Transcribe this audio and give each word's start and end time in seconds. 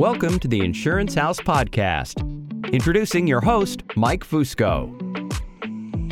Welcome 0.00 0.38
to 0.38 0.48
the 0.48 0.64
Insurance 0.64 1.14
House 1.14 1.38
Podcast. 1.40 2.22
Introducing 2.72 3.26
your 3.26 3.42
host, 3.42 3.82
Mike 3.96 4.24
Fusco. 4.24 4.96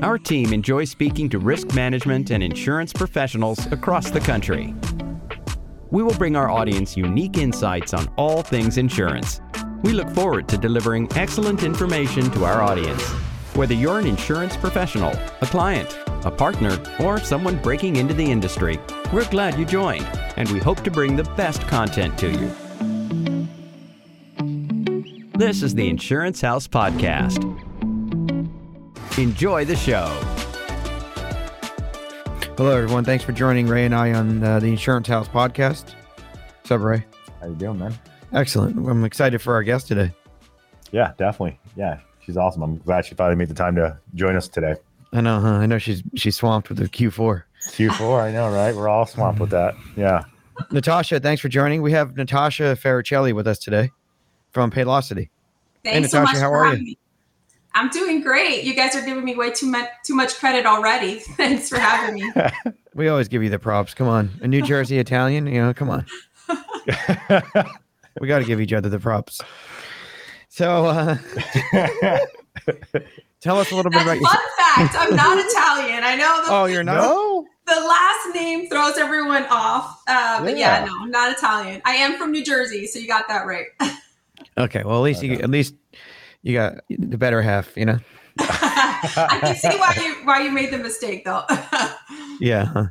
Our 0.02 0.18
team 0.18 0.52
enjoys 0.52 0.90
speaking 0.90 1.30
to 1.30 1.38
risk 1.38 1.72
management 1.74 2.30
and 2.30 2.42
insurance 2.42 2.92
professionals 2.92 3.64
across 3.72 4.10
the 4.10 4.20
country. 4.20 4.74
We 5.90 6.02
will 6.02 6.12
bring 6.16 6.36
our 6.36 6.50
audience 6.50 6.98
unique 6.98 7.38
insights 7.38 7.94
on 7.94 8.12
all 8.18 8.42
things 8.42 8.76
insurance. 8.76 9.40
We 9.82 9.94
look 9.94 10.10
forward 10.10 10.48
to 10.48 10.58
delivering 10.58 11.10
excellent 11.16 11.62
information 11.62 12.30
to 12.32 12.44
our 12.44 12.60
audience. 12.60 13.02
Whether 13.54 13.72
you're 13.72 14.00
an 14.00 14.06
insurance 14.06 14.54
professional, 14.54 15.14
a 15.40 15.46
client, 15.46 15.98
a 16.26 16.30
partner, 16.30 16.78
or 17.00 17.20
someone 17.20 17.56
breaking 17.62 17.96
into 17.96 18.12
the 18.12 18.30
industry, 18.30 18.78
we're 19.14 19.30
glad 19.30 19.58
you 19.58 19.64
joined, 19.64 20.04
and 20.36 20.46
we 20.50 20.58
hope 20.58 20.84
to 20.84 20.90
bring 20.90 21.16
the 21.16 21.24
best 21.38 21.62
content 21.62 22.18
to 22.18 22.30
you. 22.30 22.67
This 25.38 25.62
is 25.62 25.72
the 25.72 25.88
Insurance 25.88 26.40
House 26.40 26.66
Podcast. 26.66 27.44
Enjoy 29.16 29.64
the 29.64 29.76
show. 29.76 30.06
Hello, 32.56 32.76
everyone. 32.76 33.04
Thanks 33.04 33.22
for 33.22 33.30
joining 33.30 33.68
Ray 33.68 33.84
and 33.84 33.94
I 33.94 34.14
on 34.14 34.42
uh, 34.42 34.58
the 34.58 34.66
Insurance 34.66 35.06
House 35.06 35.28
podcast. 35.28 35.94
What's 36.56 36.72
up, 36.72 36.80
Ray? 36.80 37.04
How 37.40 37.46
you 37.46 37.54
doing, 37.54 37.78
man? 37.78 37.96
Excellent. 38.32 38.84
I'm 38.84 39.04
excited 39.04 39.40
for 39.40 39.54
our 39.54 39.62
guest 39.62 39.86
today. 39.86 40.12
Yeah, 40.90 41.12
definitely. 41.16 41.60
Yeah, 41.76 42.00
she's 42.18 42.36
awesome. 42.36 42.62
I'm 42.62 42.78
glad 42.78 43.06
she 43.06 43.14
finally 43.14 43.36
made 43.36 43.46
the 43.46 43.54
time 43.54 43.76
to 43.76 43.96
join 44.16 44.34
us 44.34 44.48
today. 44.48 44.74
I 45.12 45.20
know, 45.20 45.38
huh? 45.38 45.50
I 45.50 45.66
know 45.66 45.78
she's 45.78 46.02
she's 46.16 46.34
swamped 46.34 46.68
with 46.68 46.78
the 46.78 46.88
Q4. 46.88 47.44
Q4, 47.68 48.22
I 48.24 48.32
know, 48.32 48.50
right? 48.50 48.74
We're 48.74 48.88
all 48.88 49.06
swamped 49.06 49.40
with 49.40 49.50
that. 49.50 49.76
Yeah. 49.96 50.24
Natasha, 50.72 51.20
thanks 51.20 51.40
for 51.40 51.48
joining. 51.48 51.80
We 51.80 51.92
have 51.92 52.16
Natasha 52.16 52.74
Ferricelli 52.74 53.32
with 53.32 53.46
us 53.46 53.60
today 53.60 53.92
from 54.52 54.70
Paylocity. 54.70 55.28
Thanks 55.84 55.94
hey, 55.94 56.00
Natasha, 56.00 56.08
so 56.10 56.22
much 56.22 56.36
how 56.36 56.48
for 56.50 56.56
are 56.58 56.64
having 56.66 56.80
you? 56.80 56.86
me. 56.86 56.98
I'm 57.74 57.88
doing 57.90 58.22
great. 58.22 58.64
You 58.64 58.74
guys 58.74 58.96
are 58.96 59.04
giving 59.04 59.24
me 59.24 59.34
way 59.36 59.50
too 59.52 59.66
much 59.66 59.88
too 60.04 60.14
much 60.14 60.34
credit 60.36 60.66
already. 60.66 61.14
Thanks 61.36 61.68
for 61.68 61.78
having 61.78 62.14
me. 62.16 62.32
We 62.94 63.06
always 63.06 63.28
give 63.28 63.44
you 63.44 63.48
the 63.48 63.60
props. 63.60 63.94
Come 63.94 64.08
on, 64.08 64.28
a 64.42 64.48
New 64.48 64.60
Jersey 64.60 64.98
Italian. 65.06 65.46
You 65.46 65.62
know, 65.62 65.72
come 65.74 65.88
on. 65.88 66.04
We 68.20 68.26
got 68.26 68.40
to 68.40 68.44
give 68.44 68.60
each 68.60 68.72
other 68.72 68.88
the 68.88 68.98
props. 68.98 69.40
So, 70.48 70.86
uh, 70.86 71.16
tell 73.40 73.58
us 73.60 73.70
a 73.70 73.76
little 73.76 73.92
bit 73.92 74.02
about 74.02 74.16
fun 74.16 74.20
yourself. 74.20 74.42
fact. 74.74 74.96
I'm 74.98 75.14
not 75.14 75.38
Italian. 75.38 76.02
I 76.02 76.16
know 76.16 76.42
the, 76.44 76.52
Oh, 76.52 76.64
you're 76.64 76.82
not. 76.82 76.96
no. 76.96 77.46
the 77.66 77.74
last 77.80 78.34
name 78.34 78.68
throws 78.68 78.98
everyone 78.98 79.44
off. 79.50 80.02
Uh, 80.08 80.42
but 80.42 80.56
yeah. 80.58 80.80
Yeah. 80.80 80.86
no, 80.86 80.96
I'm 81.02 81.10
not 81.12 81.30
Italian. 81.36 81.80
I 81.84 81.94
am 81.96 82.18
from 82.18 82.32
New 82.32 82.42
Jersey, 82.44 82.86
so 82.88 82.98
you 82.98 83.06
got 83.06 83.28
that 83.28 83.46
right. 83.46 83.66
Okay. 84.58 84.82
Well, 84.84 84.96
at 84.96 85.02
least 85.02 85.22
you 85.22 85.34
at 85.34 85.50
least 85.50 85.74
you 86.42 86.54
got 86.54 86.74
the 86.88 87.16
better 87.18 87.40
half. 87.42 87.76
You 87.76 87.86
know. 87.86 87.98
I 88.40 89.38
can 89.42 89.56
see 89.56 89.68
why 89.78 89.94
you 90.02 90.14
why 90.26 90.42
you 90.42 90.50
made 90.50 90.70
the 90.72 90.78
mistake 90.78 91.24
though. 91.24 91.42
Yeah. 92.40 92.66
huh. 92.66 92.84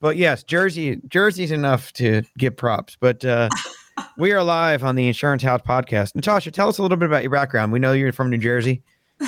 But 0.00 0.16
yes, 0.16 0.42
Jersey 0.44 1.00
Jersey's 1.08 1.50
enough 1.50 1.92
to 1.94 2.22
give 2.38 2.56
props. 2.56 2.96
But 3.00 3.24
uh, 3.24 3.48
we 4.18 4.30
are 4.32 4.42
live 4.44 4.84
on 4.84 4.94
the 4.94 5.08
Insurance 5.08 5.42
House 5.42 5.62
podcast. 5.66 6.14
Natasha, 6.14 6.50
tell 6.52 6.68
us 6.68 6.78
a 6.78 6.82
little 6.82 6.96
bit 6.96 7.06
about 7.06 7.22
your 7.22 7.32
background. 7.32 7.72
We 7.72 7.78
know 7.80 7.92
you're 7.92 8.12
from 8.12 8.30
New 8.30 8.38
Jersey. 8.38 8.82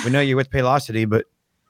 We 0.05 0.09
know 0.11 0.21
you're 0.21 0.37
with 0.37 0.49
Paylocity, 0.51 1.09
but 1.09 1.25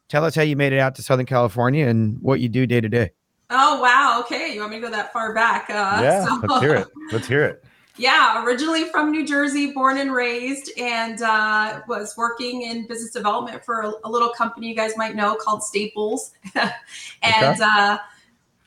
tell 0.10 0.24
us 0.26 0.36
how 0.36 0.42
you 0.44 0.56
made 0.56 0.74
it 0.74 0.80
out 0.80 0.94
to 0.96 1.02
Southern 1.02 1.26
California 1.26 1.88
and 1.88 2.20
what 2.22 2.40
you 2.40 2.50
do 2.50 2.68
day 2.68 2.82
to 2.82 2.90
day. 2.90 3.12
oh 3.50 3.82
wow, 3.82 4.22
okay. 4.26 4.54
You 4.54 4.60
want 4.60 4.72
me 4.74 4.78
to 4.78 4.86
go 4.86 4.92
that 4.92 5.12
far 5.14 5.34
back? 5.34 5.70
Uh, 5.70 6.00
yeah, 6.04 6.26
so- 6.26 6.40
let's 6.48 6.62
hear 6.62 6.76
it. 6.76 6.88
Let's 7.12 7.28
hear 7.28 7.44
it. 7.46 7.64
Yeah, 7.98 8.46
originally 8.46 8.86
from 8.86 9.10
New 9.10 9.26
Jersey, 9.26 9.72
born 9.72 9.98
and 9.98 10.14
raised, 10.14 10.72
and 10.78 11.20
uh, 11.24 11.82
was 11.88 12.16
working 12.16 12.62
in 12.62 12.86
business 12.86 13.12
development 13.12 13.66
for 13.66 13.82
a, 13.82 13.94
a 14.04 14.10
little 14.10 14.30
company 14.30 14.68
you 14.68 14.76
guys 14.76 14.96
might 14.96 15.16
know 15.16 15.36
called 15.36 15.64
Staples, 15.64 16.32
and 16.56 17.62
uh, 17.62 17.98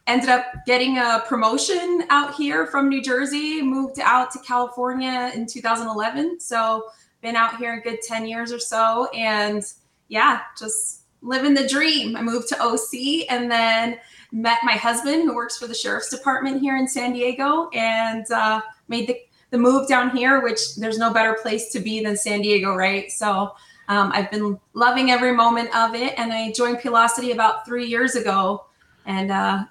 ended 0.08 0.30
up 0.30 0.46
getting 0.66 0.98
a 0.98 1.22
promotion 1.28 2.02
out 2.10 2.34
here 2.34 2.66
from 2.66 2.88
New 2.88 3.00
Jersey. 3.00 3.62
Moved 3.62 4.00
out 4.00 4.32
to 4.32 4.40
California 4.40 5.30
in 5.32 5.46
2011, 5.46 6.40
so 6.40 6.86
been 7.20 7.36
out 7.36 7.56
here 7.56 7.74
a 7.74 7.80
good 7.80 8.02
10 8.02 8.26
years 8.26 8.52
or 8.52 8.58
so, 8.58 9.08
and 9.14 9.62
yeah, 10.08 10.40
just 10.58 11.02
living 11.22 11.54
the 11.54 11.68
dream. 11.68 12.16
I 12.16 12.22
moved 12.22 12.48
to 12.48 12.60
OC, 12.60 13.30
and 13.30 13.48
then 13.48 13.98
met 14.32 14.58
my 14.64 14.72
husband 14.72 15.22
who 15.22 15.36
works 15.36 15.56
for 15.56 15.68
the 15.68 15.74
sheriff's 15.74 16.10
department 16.10 16.60
here 16.60 16.76
in 16.76 16.88
San 16.88 17.12
Diego, 17.12 17.68
and 17.72 18.28
uh, 18.32 18.60
made 18.90 19.08
the, 19.08 19.16
the 19.50 19.58
move 19.58 19.88
down 19.88 20.14
here, 20.14 20.42
which 20.42 20.76
there's 20.76 20.98
no 20.98 21.12
better 21.12 21.38
place 21.40 21.72
to 21.72 21.80
be 21.80 22.04
than 22.04 22.16
San 22.16 22.42
Diego, 22.42 22.74
right? 22.74 23.10
So 23.10 23.54
um, 23.88 24.12
I've 24.12 24.30
been 24.30 24.58
loving 24.74 25.10
every 25.10 25.32
moment 25.32 25.74
of 25.74 25.94
it. 25.94 26.12
And 26.18 26.32
I 26.32 26.52
joined 26.52 26.78
Paylocity 26.78 27.32
about 27.32 27.64
three 27.64 27.86
years 27.86 28.14
ago. 28.14 28.66
And 29.06 29.30
uh, 29.30 29.64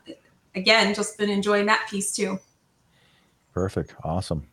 again, 0.56 0.94
just 0.96 1.18
been 1.18 1.30
enjoying 1.30 1.68
that 1.68 1.88
piece 1.90 2.12
too. 2.12 2.40
Perfect. 3.54 3.94
Awesome. 4.04 4.46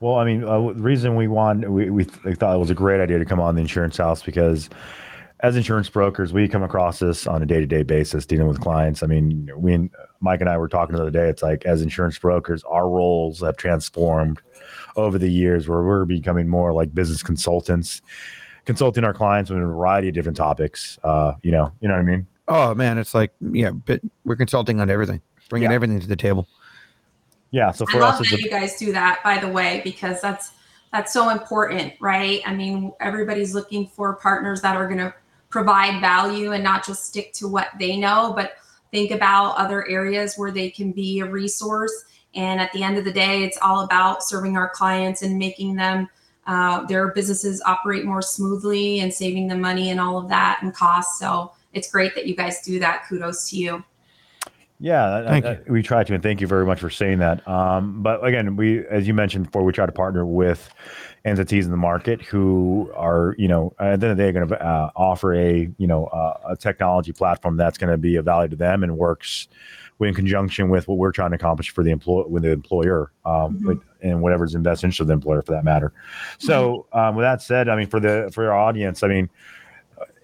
Well, 0.00 0.16
I 0.16 0.24
mean, 0.24 0.44
uh, 0.44 0.58
the 0.58 0.82
reason 0.82 1.16
we 1.16 1.28
want 1.28 1.68
we, 1.70 1.88
we 1.90 2.04
th- 2.04 2.36
thought 2.36 2.54
it 2.54 2.58
was 2.58 2.70
a 2.70 2.74
great 2.74 3.00
idea 3.00 3.18
to 3.18 3.24
come 3.24 3.40
on 3.40 3.54
the 3.54 3.62
insurance 3.62 3.96
house 3.96 4.22
because 4.22 4.68
as 5.40 5.56
insurance 5.56 5.88
brokers, 5.88 6.32
we 6.32 6.48
come 6.48 6.62
across 6.62 7.00
this 7.00 7.26
on 7.26 7.42
a 7.42 7.46
day 7.46 7.60
to 7.60 7.66
day 7.66 7.82
basis 7.82 8.24
dealing 8.24 8.48
with 8.48 8.60
clients. 8.60 9.02
I 9.02 9.06
mean, 9.06 9.50
we 9.56 9.74
and 9.74 9.90
Mike 10.20 10.40
and 10.40 10.48
I 10.48 10.56
were 10.56 10.68
talking 10.68 10.96
the 10.96 11.02
other 11.02 11.10
day. 11.10 11.28
It's 11.28 11.42
like 11.42 11.66
as 11.66 11.82
insurance 11.82 12.18
brokers, 12.18 12.62
our 12.64 12.88
roles 12.88 13.40
have 13.40 13.56
transformed 13.56 14.40
over 14.96 15.18
the 15.18 15.28
years 15.28 15.68
where 15.68 15.82
we're 15.82 16.04
becoming 16.04 16.48
more 16.48 16.72
like 16.72 16.94
business 16.94 17.22
consultants, 17.22 18.00
consulting 18.64 19.04
our 19.04 19.12
clients 19.12 19.50
on 19.50 19.58
a 19.58 19.66
variety 19.66 20.08
of 20.08 20.14
different 20.14 20.36
topics. 20.36 20.98
Uh, 21.02 21.34
you 21.42 21.50
know, 21.50 21.72
you 21.80 21.88
know 21.88 21.94
what 21.94 22.00
I 22.00 22.04
mean? 22.04 22.26
Oh 22.48 22.74
man, 22.74 22.96
it's 22.98 23.14
like 23.14 23.32
yeah, 23.40 23.70
but 23.70 24.00
we're 24.24 24.36
consulting 24.36 24.80
on 24.80 24.88
everything, 24.88 25.20
bringing 25.48 25.70
Yeah. 25.70 25.74
everything 25.74 26.00
to 26.00 26.06
the 26.06 26.16
table. 26.16 26.46
Yeah. 27.50 27.72
So 27.72 27.84
I 27.88 27.92
for 27.92 28.00
love 28.00 28.20
us, 28.20 28.30
that 28.30 28.38
a, 28.38 28.42
you 28.42 28.50
guys 28.50 28.76
do 28.76 28.92
that, 28.92 29.20
by 29.24 29.38
the 29.38 29.48
way, 29.48 29.80
because 29.84 30.20
that's 30.20 30.52
that's 30.92 31.12
so 31.12 31.30
important, 31.30 31.92
right? 32.00 32.40
I 32.46 32.54
mean, 32.54 32.92
everybody's 33.00 33.52
looking 33.52 33.88
for 33.88 34.14
partners 34.14 34.62
that 34.62 34.76
are 34.76 34.86
going 34.86 34.98
to 34.98 35.12
provide 35.54 36.00
value 36.00 36.50
and 36.50 36.64
not 36.64 36.84
just 36.84 37.06
stick 37.06 37.32
to 37.32 37.46
what 37.46 37.68
they 37.78 37.96
know, 37.96 38.32
but 38.34 38.54
think 38.90 39.12
about 39.12 39.56
other 39.56 39.88
areas 39.88 40.34
where 40.34 40.50
they 40.50 40.68
can 40.68 40.90
be 40.90 41.20
a 41.20 41.24
resource. 41.24 41.92
And 42.34 42.60
at 42.60 42.72
the 42.72 42.82
end 42.82 42.98
of 42.98 43.04
the 43.04 43.12
day, 43.12 43.44
it's 43.44 43.56
all 43.62 43.84
about 43.84 44.24
serving 44.24 44.56
our 44.56 44.68
clients 44.68 45.22
and 45.22 45.38
making 45.38 45.76
them 45.76 46.08
uh, 46.48 46.84
their 46.86 47.12
businesses 47.12 47.62
operate 47.64 48.04
more 48.04 48.20
smoothly 48.20 48.98
and 48.98 49.14
saving 49.14 49.46
them 49.46 49.60
money 49.60 49.90
and 49.92 50.00
all 50.00 50.18
of 50.18 50.28
that 50.28 50.58
and 50.60 50.74
costs. 50.74 51.20
So 51.20 51.52
it's 51.72 51.88
great 51.88 52.16
that 52.16 52.26
you 52.26 52.34
guys 52.34 52.60
do 52.62 52.80
that. 52.80 53.04
Kudos 53.08 53.48
to 53.50 53.56
you. 53.56 53.84
Yeah, 54.80 55.08
that- 55.08 55.28
Thank 55.28 55.44
that- 55.44 55.70
we 55.70 55.84
try 55.84 56.02
to, 56.02 56.14
and 56.14 56.22
thank 56.22 56.40
you 56.40 56.48
very 56.48 56.66
much 56.66 56.80
for 56.80 56.90
saying 56.90 57.20
that. 57.20 57.46
Um, 57.46 58.02
but 58.02 58.26
again, 58.26 58.56
we, 58.56 58.84
as 58.88 59.06
you 59.06 59.14
mentioned 59.14 59.44
before, 59.44 59.62
we 59.62 59.72
try 59.72 59.86
to 59.86 59.92
partner 59.92 60.26
with 60.26 60.68
entities 61.24 61.64
in 61.64 61.70
the 61.70 61.76
market 61.76 62.20
who 62.22 62.90
are, 62.94 63.34
you 63.38 63.48
know, 63.48 63.74
at 63.78 64.00
the 64.00 64.06
end 64.06 64.12
of 64.12 64.16
the 64.16 64.22
day, 64.22 64.32
going 64.32 64.46
to 64.48 64.62
uh, 64.62 64.90
offer 64.94 65.34
a, 65.34 65.70
you 65.78 65.86
know, 65.86 66.06
uh, 66.06 66.38
a 66.50 66.56
technology 66.56 67.12
platform 67.12 67.56
that's 67.56 67.78
going 67.78 67.90
to 67.90 67.96
be 67.96 68.16
of 68.16 68.24
value 68.26 68.48
to 68.48 68.56
them 68.56 68.82
and 68.82 68.96
works 68.98 69.48
in 70.00 70.12
conjunction 70.12 70.68
with 70.68 70.86
what 70.86 70.98
we're 70.98 71.12
trying 71.12 71.30
to 71.30 71.36
accomplish 71.36 71.70
for 71.70 71.82
the 71.82 71.90
employer, 71.90 72.26
with 72.26 72.42
the 72.42 72.50
employer, 72.50 73.10
um, 73.24 73.58
Mhm. 73.58 73.66
with- 73.66 73.80
and 74.02 74.20
whatever's 74.20 74.54
in 74.54 74.62
best 74.62 74.84
interest 74.84 75.00
of 75.00 75.06
the 75.06 75.14
employer 75.14 75.40
for 75.40 75.52
that 75.52 75.64
matter. 75.64 75.92
So, 76.38 76.84
um, 76.92 77.14
with 77.14 77.22
that 77.22 77.40
said, 77.40 77.70
I 77.70 77.76
mean, 77.76 77.86
for 77.86 78.00
the 78.00 78.28
for 78.34 78.50
our 78.50 78.58
audience, 78.58 79.02
I 79.02 79.08
mean. 79.08 79.28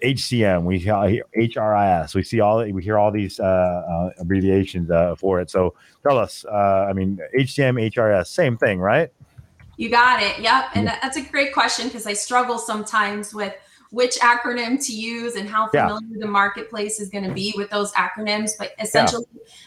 HCM, 0.03 0.65
we 0.65 0.79
HRIS, 0.79 2.15
we 2.15 2.23
see 2.23 2.39
all 2.39 2.65
we 2.71 2.83
hear 2.83 2.97
all 2.97 3.11
these 3.11 3.39
uh, 3.39 3.43
uh, 3.43 4.09
abbreviations 4.19 4.89
uh, 4.89 5.15
for 5.15 5.39
it. 5.39 5.49
So 5.51 5.75
tell 6.01 6.17
us, 6.17 6.43
uh, 6.45 6.87
I 6.89 6.93
mean, 6.93 7.19
HCM, 7.37 7.77
HRS, 7.77 8.25
same 8.27 8.57
thing, 8.57 8.79
right? 8.79 9.11
You 9.81 9.89
got 9.89 10.21
it. 10.21 10.37
Yep. 10.37 10.65
And 10.75 10.85
that- 10.85 10.99
that's 11.01 11.17
a 11.17 11.21
great 11.23 11.53
question 11.53 11.87
because 11.87 12.05
I 12.05 12.13
struggle 12.13 12.59
sometimes 12.59 13.33
with 13.33 13.55
which 13.89 14.15
acronym 14.19 14.83
to 14.85 14.93
use 14.93 15.35
and 15.35 15.49
how 15.49 15.69
Yeah. 15.73 15.87
familiar 15.87 16.19
the 16.19 16.27
marketplace 16.27 16.99
is 16.99 17.09
going 17.09 17.23
to 17.23 17.33
be 17.33 17.55
with 17.57 17.71
those 17.71 17.91
acronyms. 17.93 18.51
But 18.59 18.73
essentially, 18.79 19.25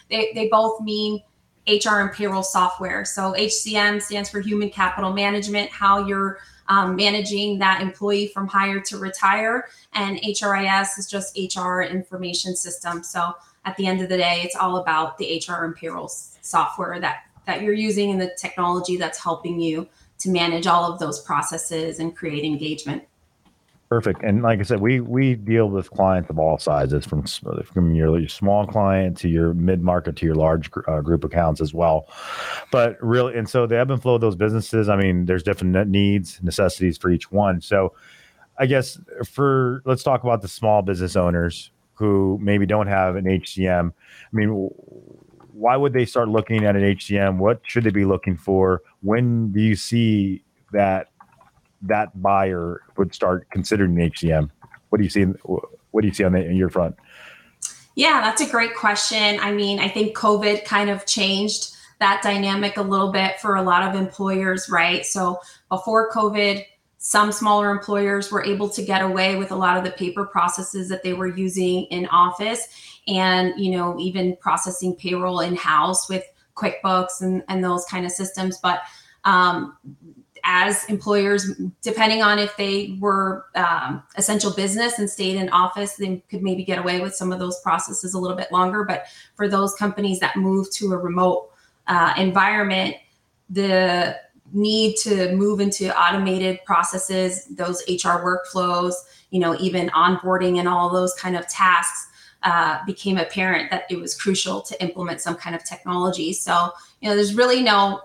they, 0.09 0.31
they 0.33 0.47
both 0.47 0.79
mean 0.79 1.21
HR 1.67 1.99
and 1.99 2.13
payroll 2.13 2.43
software. 2.43 3.03
So 3.03 3.33
HCM 3.35 4.01
stands 4.01 4.29
for 4.29 4.39
Human 4.39 4.69
Capital 4.69 5.11
Management, 5.11 5.69
how 5.69 6.07
you're 6.07 6.39
um, 6.69 6.95
managing 6.95 7.59
that 7.59 7.81
employee 7.81 8.27
from 8.27 8.47
hire 8.47 8.79
to 8.79 8.97
retire. 8.97 9.67
And 9.93 10.17
HRIS 10.23 10.97
is 10.97 11.07
just 11.07 11.37
HR 11.37 11.81
information 11.81 12.55
system. 12.55 13.03
So 13.03 13.33
at 13.65 13.75
the 13.75 13.85
end 13.85 14.01
of 14.01 14.07
the 14.07 14.17
day, 14.17 14.43
it's 14.45 14.55
all 14.55 14.77
about 14.77 15.17
the 15.17 15.43
HR 15.45 15.65
and 15.65 15.75
payroll 15.75 16.07
software 16.07 17.01
that 17.01 17.23
that 17.45 17.61
you're 17.61 17.73
using 17.73 18.09
and 18.09 18.19
the 18.19 18.31
technology 18.39 18.97
that's 18.97 19.21
helping 19.21 19.59
you 19.59 19.87
to 20.25 20.31
manage 20.31 20.67
all 20.67 20.91
of 20.91 20.99
those 20.99 21.21
processes 21.21 21.99
and 21.99 22.15
create 22.15 22.43
engagement. 22.43 23.03
Perfect. 23.87 24.23
And 24.23 24.41
like 24.41 24.59
I 24.59 24.63
said, 24.63 24.81
we 24.81 24.99
we 24.99 25.35
deal 25.35 25.69
with 25.69 25.91
clients 25.91 26.29
of 26.31 26.39
all 26.39 26.57
sizes, 26.57 27.05
from 27.05 27.23
from 27.25 27.93
your 27.93 28.27
small 28.27 28.65
client 28.65 29.15
to 29.17 29.29
your 29.29 29.53
mid 29.53 29.81
market 29.81 30.15
to 30.17 30.25
your 30.25 30.33
large 30.33 30.71
uh, 30.87 31.01
group 31.01 31.23
accounts 31.23 31.61
as 31.61 31.71
well. 31.71 32.07
But 32.71 32.97
really, 33.01 33.37
and 33.37 33.47
so 33.47 33.67
the 33.67 33.77
ebb 33.77 33.91
and 33.91 34.01
flow 34.01 34.15
of 34.15 34.21
those 34.21 34.35
businesses. 34.35 34.89
I 34.89 34.95
mean, 34.95 35.25
there's 35.25 35.43
different 35.43 35.87
needs, 35.87 36.39
necessities 36.41 36.97
for 36.97 37.11
each 37.11 37.31
one. 37.31 37.61
So, 37.61 37.93
I 38.57 38.65
guess 38.65 38.99
for 39.23 39.83
let's 39.85 40.01
talk 40.01 40.23
about 40.23 40.41
the 40.41 40.47
small 40.47 40.81
business 40.81 41.15
owners 41.15 41.69
who 41.93 42.39
maybe 42.41 42.65
don't 42.65 42.87
have 42.87 43.15
an 43.15 43.25
HCM. 43.25 43.91
I 43.91 44.35
mean, 44.35 44.69
why 45.55 45.77
would 45.77 45.93
they 45.93 46.05
start 46.05 46.27
looking 46.27 46.65
at 46.65 46.75
an 46.75 46.81
HCM? 46.81 47.37
What 47.37 47.61
should 47.63 47.85
they 47.85 47.89
be 47.89 48.03
looking 48.03 48.35
for? 48.35 48.81
When 49.01 49.51
do 49.53 49.61
you 49.61 49.75
see 49.75 50.43
that 50.73 51.11
that 51.83 52.21
buyer 52.21 52.81
would 52.97 53.13
start 53.13 53.49
considering 53.51 53.99
an 53.99 54.11
HCM? 54.11 54.49
What 54.89 54.97
do 54.97 55.03
you 55.03 55.09
see? 55.09 55.23
What 55.23 56.01
do 56.01 56.07
you 56.07 56.13
see 56.13 56.25
on 56.25 56.33
the, 56.33 56.53
your 56.53 56.69
front? 56.69 56.97
Yeah, 57.95 58.19
that's 58.21 58.41
a 58.41 58.49
great 58.49 58.75
question. 58.75 59.39
I 59.39 59.53
mean, 59.53 59.79
I 59.79 59.87
think 59.87 60.17
COVID 60.17 60.65
kind 60.65 60.89
of 60.89 61.05
changed 61.05 61.73
that 61.99 62.21
dynamic 62.21 62.75
a 62.75 62.81
little 62.81 63.13
bit 63.13 63.39
for 63.39 63.55
a 63.55 63.61
lot 63.61 63.83
of 63.83 63.95
employers, 63.95 64.69
right? 64.69 65.05
So 65.05 65.39
before 65.69 66.11
COVID, 66.11 66.65
some 66.97 67.31
smaller 67.31 67.71
employers 67.71 68.29
were 68.29 68.43
able 68.43 68.67
to 68.67 68.81
get 68.81 69.01
away 69.01 69.37
with 69.37 69.51
a 69.51 69.55
lot 69.55 69.77
of 69.77 69.85
the 69.85 69.91
paper 69.91 70.25
processes 70.25 70.89
that 70.89 71.03
they 71.03 71.13
were 71.13 71.27
using 71.27 71.83
in 71.85 72.07
office 72.07 72.67
and 73.07 73.53
you 73.57 73.71
know 73.71 73.97
even 73.99 74.35
processing 74.37 74.95
payroll 74.95 75.39
in 75.39 75.55
house 75.55 76.09
with 76.09 76.23
quickbooks 76.55 77.21
and, 77.21 77.43
and 77.49 77.63
those 77.63 77.85
kind 77.85 78.05
of 78.05 78.11
systems 78.11 78.57
but 78.59 78.81
um, 79.25 79.77
as 80.45 80.85
employers, 80.85 81.59
depending 81.81 82.21
on 82.21 82.37
if 82.37 82.55
they 82.55 82.95
were 82.99 83.47
um, 83.55 84.03
essential 84.15 84.53
business 84.53 84.99
and 84.99 85.09
stayed 85.09 85.37
in 85.37 85.49
office, 85.49 85.95
they 85.95 86.23
could 86.29 86.43
maybe 86.43 86.63
get 86.63 86.77
away 86.77 87.01
with 87.01 87.15
some 87.15 87.31
of 87.31 87.39
those 87.39 87.59
processes 87.61 88.13
a 88.13 88.19
little 88.19 88.37
bit 88.37 88.51
longer. 88.51 88.83
But 88.83 89.05
for 89.33 89.47
those 89.47 89.73
companies 89.73 90.19
that 90.19 90.37
move 90.37 90.71
to 90.73 90.93
a 90.93 90.97
remote 90.97 91.49
uh, 91.87 92.13
environment, 92.15 92.95
the 93.49 94.17
need 94.53 94.97
to 94.97 95.35
move 95.35 95.59
into 95.59 95.99
automated 95.99 96.59
processes, 96.63 97.45
those 97.47 97.81
HR 97.89 98.21
workflows, 98.21 98.93
you 99.31 99.39
know, 99.39 99.57
even 99.59 99.89
onboarding 99.89 100.59
and 100.59 100.67
all 100.67 100.91
those 100.91 101.13
kind 101.15 101.35
of 101.35 101.47
tasks 101.47 102.07
uh, 102.45 102.79
became 102.85 103.17
apparent 103.17 103.71
that 103.71 103.83
it 103.89 103.99
was 103.99 104.15
crucial 104.15 104.61
to 104.61 104.81
implement 104.81 105.19
some 105.19 105.35
kind 105.35 105.55
of 105.55 105.63
technology. 105.63 106.31
So, 106.31 106.69
you 107.01 107.09
know, 107.09 107.15
there's 107.15 107.33
really 107.33 107.61
no 107.61 108.01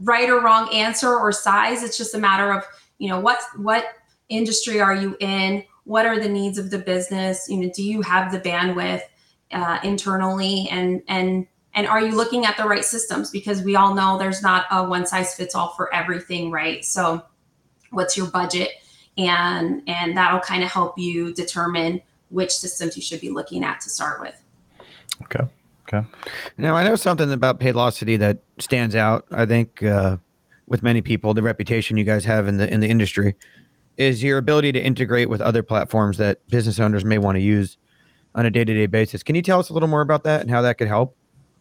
right 0.00 0.28
or 0.28 0.40
wrong 0.40 0.72
answer 0.74 1.14
or 1.14 1.30
size. 1.32 1.82
It's 1.82 1.96
just 1.96 2.14
a 2.14 2.18
matter 2.18 2.52
of, 2.52 2.64
you 2.98 3.08
know, 3.08 3.20
what 3.20 3.40
what 3.56 3.84
industry 4.30 4.80
are 4.80 4.94
you 4.94 5.16
in? 5.20 5.64
What 5.84 6.06
are 6.06 6.18
the 6.18 6.28
needs 6.28 6.56
of 6.56 6.70
the 6.70 6.78
business? 6.78 7.46
You 7.48 7.58
know, 7.58 7.70
do 7.74 7.82
you 7.82 8.00
have 8.00 8.32
the 8.32 8.40
bandwidth 8.40 9.02
uh, 9.52 9.78
internally 9.84 10.66
and 10.70 11.02
and 11.06 11.46
and 11.74 11.86
are 11.86 12.00
you 12.00 12.14
looking 12.14 12.44
at 12.44 12.56
the 12.56 12.64
right 12.64 12.84
systems 12.84 13.30
because 13.30 13.62
we 13.62 13.76
all 13.76 13.94
know 13.94 14.18
there's 14.18 14.42
not 14.42 14.66
a 14.70 14.82
one 14.82 15.06
size 15.06 15.34
fits 15.34 15.54
all 15.54 15.68
for 15.74 15.92
everything 15.94 16.50
right 16.50 16.84
so 16.84 17.22
what's 17.90 18.16
your 18.16 18.26
budget 18.26 18.70
and 19.16 19.82
and 19.86 20.16
that'll 20.16 20.40
kind 20.40 20.64
of 20.64 20.70
help 20.70 20.98
you 20.98 21.32
determine 21.34 22.00
which 22.34 22.52
systems 22.52 22.96
you 22.96 23.02
should 23.02 23.20
be 23.20 23.30
looking 23.30 23.64
at 23.64 23.80
to 23.80 23.88
start 23.88 24.20
with 24.20 24.34
okay 25.22 25.44
Okay. 25.88 26.06
Now 26.56 26.74
I 26.74 26.84
know 26.84 26.96
something 26.96 27.30
about 27.32 27.60
Paylocity 27.60 28.18
that 28.18 28.38
stands 28.58 28.94
out. 28.94 29.26
I 29.30 29.44
think 29.44 29.82
uh, 29.82 30.16
with 30.66 30.82
many 30.82 31.02
people, 31.02 31.34
the 31.34 31.42
reputation 31.42 31.96
you 31.96 32.04
guys 32.04 32.24
have 32.24 32.48
in 32.48 32.56
the 32.56 32.72
in 32.72 32.80
the 32.80 32.88
industry 32.88 33.34
is 33.96 34.22
your 34.22 34.38
ability 34.38 34.72
to 34.72 34.82
integrate 34.82 35.28
with 35.28 35.40
other 35.40 35.62
platforms 35.62 36.16
that 36.18 36.46
business 36.48 36.80
owners 36.80 37.04
may 37.04 37.18
want 37.18 37.36
to 37.36 37.42
use 37.42 37.76
on 38.34 38.46
a 38.46 38.50
day 38.50 38.64
to 38.64 38.74
day 38.74 38.86
basis. 38.86 39.22
Can 39.22 39.34
you 39.34 39.42
tell 39.42 39.60
us 39.60 39.68
a 39.68 39.72
little 39.72 39.88
more 39.88 40.00
about 40.00 40.24
that 40.24 40.40
and 40.40 40.50
how 40.50 40.62
that 40.62 40.78
could 40.78 40.88
help? 40.88 41.16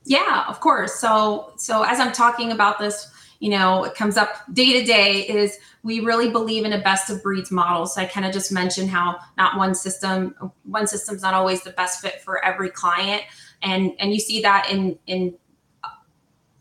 Yeah, 0.05 0.45
of 0.47 0.59
course. 0.61 0.95
So 0.95 1.51
so 1.57 1.83
as 1.83 1.99
I'm 1.99 2.13
talking 2.13 2.51
about 2.51 2.79
this, 2.79 3.07
you 3.43 3.49
know, 3.49 3.83
it 3.83 3.93
comes 3.93 4.15
up 4.15 4.29
day 4.53 4.79
to 4.79 4.85
day 4.85 5.27
is 5.27 5.57
we 5.83 5.99
really 5.99 6.29
believe 6.29 6.63
in 6.63 6.71
a 6.71 6.79
best 6.79 7.09
of 7.09 7.21
breeds 7.21 7.51
model. 7.51 7.85
So 7.85 8.01
I 8.01 8.05
kind 8.05 8.25
of 8.25 8.31
just 8.31 8.53
mentioned 8.53 8.89
how 8.89 9.19
not 9.37 9.57
one 9.57 9.75
system, 9.75 10.33
one 10.63 10.87
system's 10.87 11.21
not 11.21 11.33
always 11.33 11.61
the 11.61 11.71
best 11.71 12.01
fit 12.01 12.21
for 12.21 12.43
every 12.43 12.69
client 12.69 13.23
and 13.63 13.93
and 13.99 14.13
you 14.13 14.19
see 14.19 14.41
that 14.41 14.69
in 14.69 14.99
in 15.07 15.35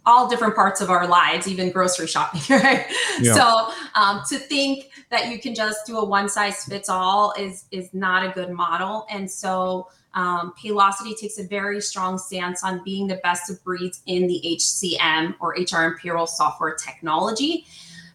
all 0.04 0.28
different 0.28 0.56
parts 0.56 0.80
of 0.80 0.90
our 0.90 1.06
lives, 1.06 1.46
even 1.46 1.70
grocery 1.70 2.08
shopping, 2.08 2.40
right? 2.50 2.86
Yeah. 3.20 3.34
So 3.34 3.72
um, 3.94 4.22
to 4.30 4.38
think 4.38 4.90
that 5.10 5.30
you 5.30 5.38
can 5.38 5.54
just 5.54 5.86
do 5.86 5.98
a 5.98 6.04
one 6.04 6.28
size 6.28 6.64
fits 6.64 6.88
all 6.88 7.32
is 7.38 7.66
is 7.70 7.92
not 7.92 8.26
a 8.26 8.32
good 8.32 8.50
model. 8.50 9.06
And 9.10 9.30
so 9.30 9.88
um, 10.14 10.52
Paylocity 10.62 11.16
takes 11.16 11.38
a 11.38 11.44
very 11.44 11.80
strong 11.80 12.18
stance 12.18 12.62
on 12.62 12.82
being 12.84 13.06
the 13.06 13.20
best 13.22 13.50
of 13.50 13.62
breeds 13.64 14.02
in 14.06 14.26
the 14.26 14.40
HCM 14.44 15.34
or 15.40 15.50
HR 15.50 15.86
and 15.86 15.96
payroll 15.98 16.26
software 16.26 16.74
technology. 16.74 17.66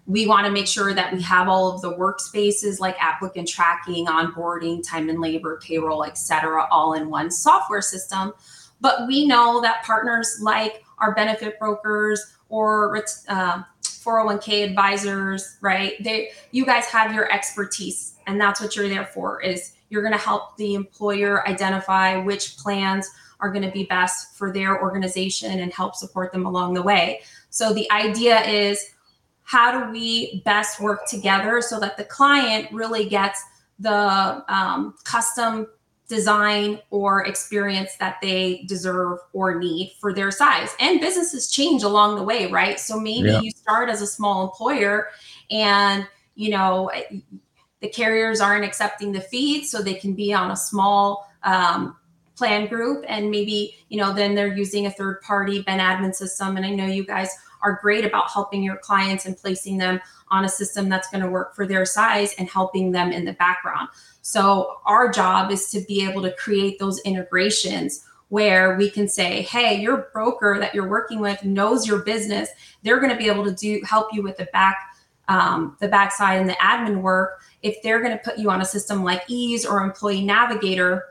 We 0.06 0.26
want 0.26 0.46
to 0.46 0.52
make 0.52 0.68
sure 0.68 0.94
that 0.94 1.14
we 1.14 1.22
have 1.24 1.50
all 1.50 1.74
of 1.74 1.82
the 1.82 1.94
workspaces 1.94 2.80
like 2.80 2.96
applicant 3.02 3.48
tracking, 3.48 4.06
onboarding, 4.06 4.88
time 4.88 5.10
and 5.10 5.20
labor, 5.20 5.60
payroll, 5.62 6.06
et 6.06 6.18
cetera, 6.18 6.68
all 6.72 6.94
in 6.94 7.10
one 7.10 7.30
software 7.30 7.82
system 7.82 8.34
but 8.80 9.08
we 9.08 9.26
know 9.26 9.62
that 9.62 9.84
partners 9.84 10.40
like 10.42 10.84
our 11.00 11.14
benefit 11.14 11.60
brokers 11.60 12.38
or 12.50 13.04
uh, 13.28 13.64
401k 13.84 14.64
advisors, 14.64 15.58
right? 15.62 16.02
They, 16.04 16.30
you 16.52 16.66
guys 16.66 16.86
have 16.86 17.14
your 17.14 17.32
expertise, 17.32 18.16
and 18.26 18.40
that's 18.40 18.62
what 18.62 18.76
you're 18.76 18.90
there 18.90 19.06
for. 19.06 19.42
Is 19.42 19.74
you're 19.90 20.02
going 20.02 20.14
to 20.14 20.20
help 20.20 20.58
the 20.58 20.74
employer 20.74 21.48
identify 21.48 22.18
which 22.18 22.58
plans 22.58 23.10
are 23.40 23.52
going 23.52 23.64
to 23.64 23.72
be 23.72 23.84
best 23.84 24.36
for 24.36 24.52
their 24.52 24.82
organization 24.82 25.60
and 25.60 25.72
help 25.74 25.96
support 25.96 26.32
them 26.32 26.46
along 26.46 26.74
the 26.74 26.82
way. 26.82 27.22
So 27.50 27.74
the 27.74 27.90
idea 27.92 28.42
is 28.42 28.94
how 29.44 29.72
do 29.72 29.92
we 29.92 30.42
best 30.44 30.82
work 30.82 31.08
together 31.08 31.62
so 31.62 31.80
that 31.80 31.98
the 31.98 32.04
client 32.04 32.68
really 32.72 33.08
gets 33.08 33.42
the 33.80 34.44
um, 34.54 34.96
custom 35.04 35.68
design 36.08 36.80
or 36.90 37.26
experience 37.26 37.96
that 37.98 38.18
they 38.22 38.64
deserve 38.68 39.20
or 39.34 39.56
need 39.56 39.94
for 40.00 40.14
their 40.14 40.32
size. 40.32 40.70
And 40.80 41.00
businesses 41.00 41.52
change 41.52 41.84
along 41.84 42.16
the 42.16 42.24
way, 42.24 42.50
right? 42.50 42.80
So 42.80 43.00
maybe 43.00 43.30
yeah. 43.30 43.42
you 43.42 43.52
start 43.52 43.90
as 43.90 44.02
a 44.02 44.08
small 44.08 44.46
employer 44.46 45.10
and, 45.52 46.08
you 46.36 46.50
know, 46.50 46.90
the 47.82 47.90
carriers 47.90 48.42
aren't 48.42 48.66
accepting 48.66 49.12
the 49.12 49.22
feed, 49.22 49.66
so 49.66 49.82
they 49.82 49.94
can 49.94 50.14
be 50.14 50.34
on 50.34 50.52
a 50.52 50.56
small 50.56 51.30
um, 51.44 51.96
plan 52.36 52.68
group. 52.68 53.04
And 53.08 53.32
maybe, 53.32 53.76
you 53.90 53.98
know, 53.98 54.14
then 54.14 54.36
they're 54.36 54.56
using 54.56 54.86
a 54.86 54.92
third 54.92 55.22
party 55.22 55.62
Ben 55.62 55.80
admin 55.80 56.14
system. 56.14 56.58
And 56.58 56.66
I 56.66 56.70
know 56.70 56.86
you 56.86 57.06
guys 57.06 57.30
are 57.62 57.80
great 57.82 58.06
about 58.06 58.30
helping 58.32 58.64
your 58.64 58.78
clients 58.78 59.26
and 59.26 59.36
placing 59.36 59.78
them 59.78 60.00
on 60.30 60.46
a 60.46 60.50
system 60.50 60.90
that's 60.90 61.10
going 61.10 61.24
to 61.24 61.30
work 61.30 61.56
for 61.56 61.66
their 61.66 61.86
size 61.86 62.36
and 62.38 62.50
helping 62.50 62.92
them 62.92 63.12
in 63.12 63.26
the 63.26 63.34
background. 63.34 63.90
So 64.22 64.78
our 64.86 65.10
job 65.10 65.52
is 65.52 65.72
to 65.72 65.82
be 65.82 66.04
able 66.04 66.22
to 66.24 66.34
create 66.34 66.80
those 66.80 67.00
integrations 67.02 68.04
where 68.30 68.76
we 68.76 68.90
can 68.90 69.08
say, 69.08 69.42
hey, 69.44 69.80
your 69.80 70.10
broker 70.12 70.58
that 70.60 70.76
you're 70.76 70.90
working 70.90 71.20
with 71.20 71.44
knows 71.46 71.88
your 71.88 72.00
business. 72.00 72.50
They're 72.84 73.00
going 73.00 73.12
to 73.12 73.18
be 73.18 73.30
able 73.30 73.46
to 73.46 73.54
do 73.54 73.82
help 73.86 74.14
you 74.14 74.22
with 74.22 74.38
the 74.38 74.48
back 74.52 74.78
um, 75.28 75.76
the 75.80 75.88
backside 75.88 76.40
and 76.40 76.50
the 76.50 76.54
admin 76.54 77.02
work. 77.02 77.42
If 77.62 77.82
they're 77.84 78.02
going 78.02 78.18
to 78.18 78.24
put 78.24 78.38
you 78.38 78.50
on 78.50 78.62
a 78.62 78.66
system 78.66 79.04
like 79.04 79.24
Ease 79.28 79.66
or 79.66 79.84
Employee 79.84 80.24
Navigator, 80.24 81.04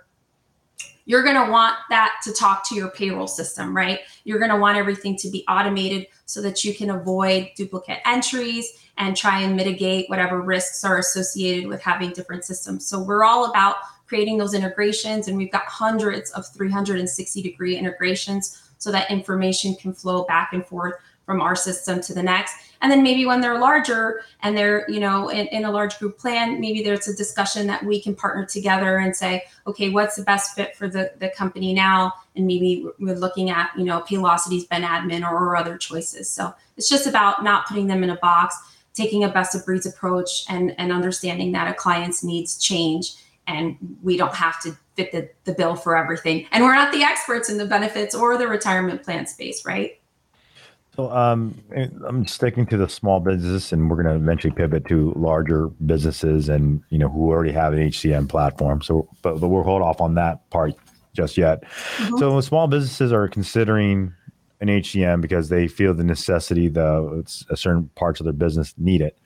you're 1.07 1.23
going 1.23 1.37
to 1.37 1.51
want 1.51 1.77
that 1.89 2.15
to 2.25 2.33
talk 2.33 2.69
to 2.69 2.75
your 2.75 2.91
payroll 2.91 3.29
system, 3.29 3.75
right? 3.75 4.01
You're 4.25 4.41
going 4.41 4.51
to 4.51 4.57
want 4.57 4.77
everything 4.77 5.17
to 5.19 5.31
be 5.31 5.45
automated 5.49 6.09
so 6.27 6.43
that 6.43 6.65
you 6.65 6.75
can 6.75 6.91
avoid 6.91 7.51
duplicate 7.57 8.01
entries 8.05 8.69
and 8.99 9.17
try 9.17 9.41
and 9.41 9.55
mitigate 9.55 10.11
whatever 10.11 10.41
risks 10.41 10.83
are 10.85 10.99
associated 10.99 11.69
with 11.69 11.81
having 11.81 12.11
different 12.11 12.45
systems. 12.45 12.87
So 12.87 13.01
we're 13.01 13.25
all 13.25 13.49
about 13.49 13.77
creating 14.07 14.39
those 14.39 14.55
integrations, 14.55 15.29
and 15.29 15.37
we've 15.37 15.51
got 15.51 15.65
hundreds 15.65 16.31
of 16.33 16.47
360 16.49 17.43
degree 17.43 17.77
integrations 17.77 18.63
so 18.79 18.91
that 18.93 19.11
information 19.11 19.75
can 19.75 19.93
flow 19.93 20.25
back 20.25 20.53
and 20.53 20.65
forth 20.67 20.95
from 21.27 21.41
our 21.41 21.55
system 21.55 22.01
to 22.01 22.15
the 22.15 22.23
next. 22.23 22.55
And 22.81 22.91
then 22.91 23.03
maybe 23.03 23.27
when 23.27 23.41
they're 23.41 23.59
larger 23.59 24.23
and 24.43 24.57
they're, 24.57 24.89
you 24.89 25.01
know, 25.01 25.29
in, 25.29 25.47
in, 25.49 25.65
a 25.65 25.71
large 25.71 25.99
group 25.99 26.19
plan, 26.19 26.61
maybe 26.61 26.83
there's 26.83 27.09
a 27.09 27.17
discussion 27.17 27.67
that 27.67 27.85
we 27.85 28.01
can 28.01 28.15
partner 28.15 28.47
together 28.47 28.99
and 28.99 29.15
say, 29.17 29.45
okay, 29.67 29.89
what's 29.89 30.15
the 30.17 30.23
best 30.23 30.55
fit 30.55 30.77
for 30.77 30.87
the, 30.89 31.13
the 31.19 31.31
company 31.31 31.75
now? 31.75 32.13
And 32.37 32.47
maybe 32.47 32.87
we're 33.01 33.17
looking 33.17 33.51
at, 33.51 33.71
you 33.77 33.85
know, 33.85 34.03
Paylocity's 34.03 34.67
Ben 34.67 34.83
Admin 34.83 35.29
or, 35.29 35.35
or 35.35 35.57
other 35.57 35.77
choices. 35.77 36.31
So 36.31 36.55
it's 36.77 36.89
just 36.89 37.07
about 37.07 37.43
not 37.43 37.67
putting 37.67 37.89
them 37.89 38.05
in 38.05 38.11
a 38.11 38.17
box 38.17 38.57
taking 38.97 39.25
a 39.25 39.29
best 39.29 39.55
of 39.55 39.65
breeds 39.65 39.85
approach 39.85 40.47
and, 40.49 40.75
and 40.79 40.91
understanding 40.91 41.53
that 41.53 41.71
a 41.71 41.75
client's 41.75 42.25
needs 42.25 42.59
change 42.59 43.15
and 43.47 43.77
we 44.03 44.17
don't 44.17 44.35
have 44.35 44.61
to 44.63 44.77
fit 44.97 45.13
the, 45.13 45.29
the 45.45 45.53
bill 45.53 45.77
for 45.77 45.97
everything. 45.97 46.47
And 46.51 46.65
we're 46.65 46.75
not 46.75 46.93
the 46.93 47.03
experts 47.03 47.49
in 47.49 47.59
the 47.59 47.67
benefits 47.67 48.15
or 48.15 48.37
the 48.39 48.49
retirement 48.49 49.03
plan 49.03 49.27
space, 49.27 49.65
right? 49.65 50.01
So 50.97 51.11
um, 51.13 51.55
I'm 52.07 52.27
sticking 52.27 52.67
to 52.67 52.79
the 52.79 52.89
small 52.89 53.21
business, 53.21 53.71
and 53.73 53.91
we're 53.91 54.03
going 54.03 54.15
to 54.15 54.23
eventually 54.23 54.55
pivot 54.55 54.87
to 54.87 55.13
larger 55.15 55.69
businesses, 55.69 56.49
and 56.49 56.83
you 56.89 56.99
know 56.99 57.09
who 57.09 57.31
already 57.31 57.53
have 57.53 57.75
an 57.75 57.81
HCM 57.81 58.29
platform. 58.29 58.81
So, 58.81 59.09
but, 59.23 59.39
but 59.41 59.49
we'll 59.49 59.63
hold 59.63 59.83
off 59.83 60.01
on 60.01 60.15
that 60.15 60.49
part 60.49 60.75
just 61.13 61.37
yet. 61.37 61.63
Mm-hmm. 61.65 62.17
So, 62.17 62.41
small 62.41 62.67
businesses 62.67 63.13
are 63.13 63.29
considering 63.29 64.15
an 64.61 64.69
HCM 64.69 65.21
because 65.21 65.51
they 65.51 65.69
feel 65.69 65.93
the 65.93 66.05
necessity, 66.05 66.69
the 66.69 67.19
it's 67.21 67.45
a 67.51 67.57
certain 67.57 67.91
parts 67.95 68.21
of 68.21 68.25
their 68.25 68.33
business 68.33 68.75
need 68.79 69.03
it 69.03 69.19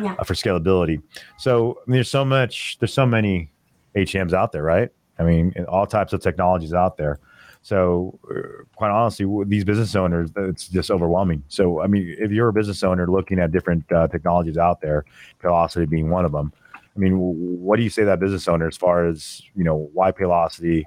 yeah. 0.00 0.14
uh, 0.18 0.24
for 0.24 0.34
scalability. 0.34 1.02
So, 1.38 1.80
I 1.86 1.90
mean, 1.90 1.96
there's 1.96 2.10
so 2.10 2.24
much, 2.24 2.78
there's 2.78 2.92
so 2.92 3.06
many 3.06 3.50
HCMs 3.96 4.32
out 4.32 4.52
there, 4.52 4.62
right? 4.62 4.90
I 5.18 5.24
mean, 5.24 5.52
all 5.68 5.86
types 5.86 6.12
of 6.12 6.22
technologies 6.22 6.72
out 6.72 6.96
there. 6.96 7.18
So, 7.62 8.18
uh, 8.30 8.64
quite 8.76 8.90
honestly, 8.90 9.26
these 9.46 9.64
business 9.64 9.94
owners, 9.94 10.30
it's 10.36 10.68
just 10.68 10.90
overwhelming. 10.90 11.42
So, 11.48 11.82
I 11.82 11.86
mean, 11.86 12.16
if 12.18 12.30
you're 12.30 12.48
a 12.48 12.52
business 12.52 12.82
owner 12.82 13.06
looking 13.06 13.38
at 13.38 13.52
different 13.52 13.90
uh, 13.92 14.08
technologies 14.08 14.56
out 14.56 14.80
there, 14.80 15.04
Paylocity 15.42 15.88
being 15.88 16.10
one 16.10 16.24
of 16.24 16.32
them, 16.32 16.52
I 16.98 17.00
mean, 17.00 17.14
what 17.16 17.76
do 17.76 17.84
you 17.84 17.90
say 17.90 18.02
that 18.02 18.18
business 18.18 18.48
owner 18.48 18.66
as 18.66 18.76
far 18.76 19.06
as 19.06 19.40
you 19.54 19.62
know 19.62 19.88
why 19.92 20.10
Paylocity 20.10 20.82